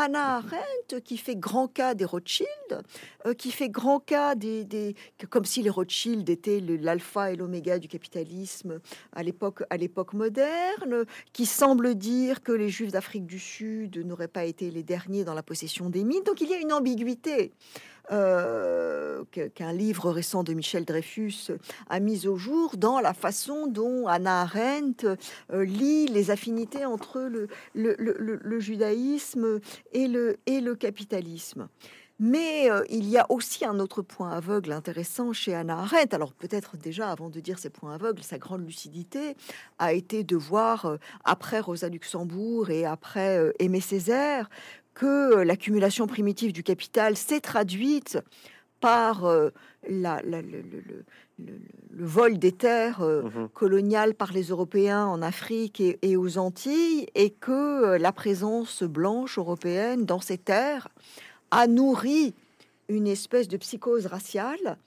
[0.00, 2.48] Anna Arendt qui fait grand cas des Rothschild,
[3.26, 4.94] euh, qui fait grand cas des,
[5.28, 8.78] comme si les Rothschild étaient l'alpha et l'oméga du capitalisme
[9.12, 14.28] à l'époque à l'époque moderne, qui semble dire que les Juifs d'Afrique du Sud n'auraient
[14.28, 16.22] pas été les derniers dans la possession des mines.
[16.24, 17.52] Donc il y a une ambiguïté
[18.10, 21.50] euh, qu'un livre récent de Michel Dreyfus
[21.90, 25.06] a mis au jour dans la façon dont Anna Arendt
[25.52, 27.30] euh, lit les affinités entre
[27.74, 29.60] le, judaïsme
[29.92, 31.68] et le, capitalisme.
[32.20, 36.14] Mais euh, il y a aussi un autre point aveugle intéressant chez Anna Arendt.
[36.14, 39.36] Alors peut-être déjà, avant de dire ces points aveugles, sa grande lucidité
[39.78, 44.48] a été de voir, après Rosa Luxembourg et après Aimé Césaire,
[44.98, 48.18] que euh, l'accumulation primitive du capital s'est traduite
[48.80, 49.50] par euh,
[49.88, 50.42] la, le,
[51.92, 53.48] vol des terres euh, mhm.
[53.50, 60.04] coloniales par les Européens en Afrique et, aux Antilles, et que la présence blanche européenne
[60.04, 60.88] dans ces terres
[61.52, 62.34] a nourri
[62.88, 64.78] une espèce de psychose raciale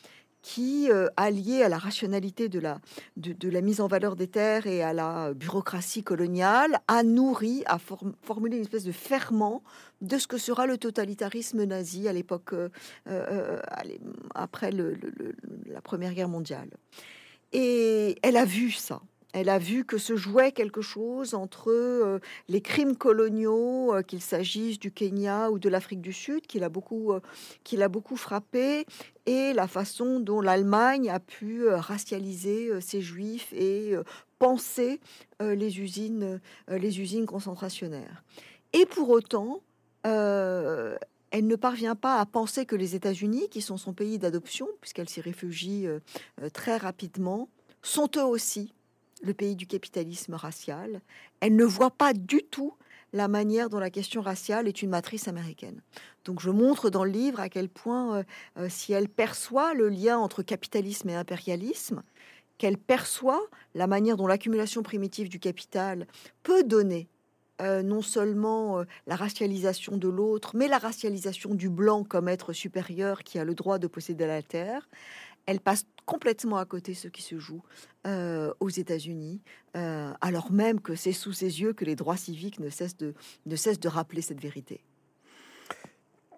[0.42, 2.80] qui, euh, allié à la rationalité de la,
[3.18, 7.78] de, la mise en valeur des terres et à la bureaucratie coloniale, a nourri, a
[7.78, 9.64] formulé une espèce de ferment
[10.02, 12.70] de ce que sera le totalitarisme nazi à l'époque, euh,
[13.08, 13.60] euh,
[14.34, 16.70] après la Première Guerre mondiale.
[17.54, 19.02] Et elle a vu ça.
[19.34, 22.20] Elle a vu que se jouait quelque chose entre euh,
[22.50, 26.70] les crimes coloniaux, euh, qu'il s'agisse du Kenya ou de l'Afrique du Sud, qui l'a
[26.70, 28.86] beaucoup, euh, beaucoup frappé,
[29.26, 33.94] et la façon dont l'Allemagne a pu racialiser ses juifs et
[34.40, 35.00] penser
[35.40, 38.24] les usines, les usines concentrationnaires.
[38.74, 39.62] Et pour autant,
[40.04, 40.98] elle
[41.48, 45.22] ne parvient pas à penser que les États-Unis, qui sont son pays d'adoption, puisqu'elle s'y
[45.22, 45.86] réfugie
[46.52, 47.48] très rapidement,
[47.84, 48.74] sont eux aussi
[49.22, 51.02] le pays du capitalisme racial.
[51.40, 52.74] Elle ne voit pas du tout
[53.14, 55.82] la manière dont la question raciale est une matrice américaine.
[56.26, 58.24] Donc je montre dans le livre à quel point, euh,
[58.58, 62.04] euh, si elle perçoit le lien entre capitalisme et impérialisme,
[62.58, 63.42] qu'elle perçoit
[63.74, 66.08] la manière dont l'accumulation primitive du capital
[66.44, 67.08] peut donner
[67.62, 73.24] euh, non seulement la racialisation de l'autre, mais la racialisation du blanc comme être supérieur
[73.24, 74.88] qui a le droit de posséder la terre,
[75.46, 77.62] elle passe complètement à côté ce qui se joue
[78.08, 79.42] euh, aux États-Unis,
[79.78, 83.14] euh, alors même que c'est sous ses yeux que les droits civiques ne cessent de,
[83.46, 84.84] ne cessent de rappeler cette vérité.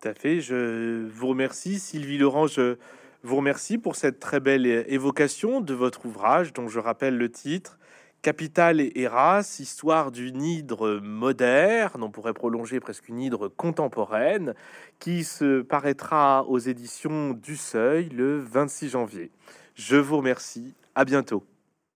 [0.02, 0.42] Tout à fait.
[0.42, 2.48] Je vous remercie, Sylvie Laurent.
[2.48, 2.78] Je
[3.24, 7.80] vous remercie pour cette très belle évocation de votre ouvrage, dont je rappelle le titre
[8.24, 14.54] Capital et race, histoire d'une hydre moderne, on pourrait prolonger presque une hydre contemporaine,
[14.98, 19.30] qui se paraîtra aux éditions du Seuil le 26 janvier.
[19.76, 21.44] Je vous remercie, à bientôt.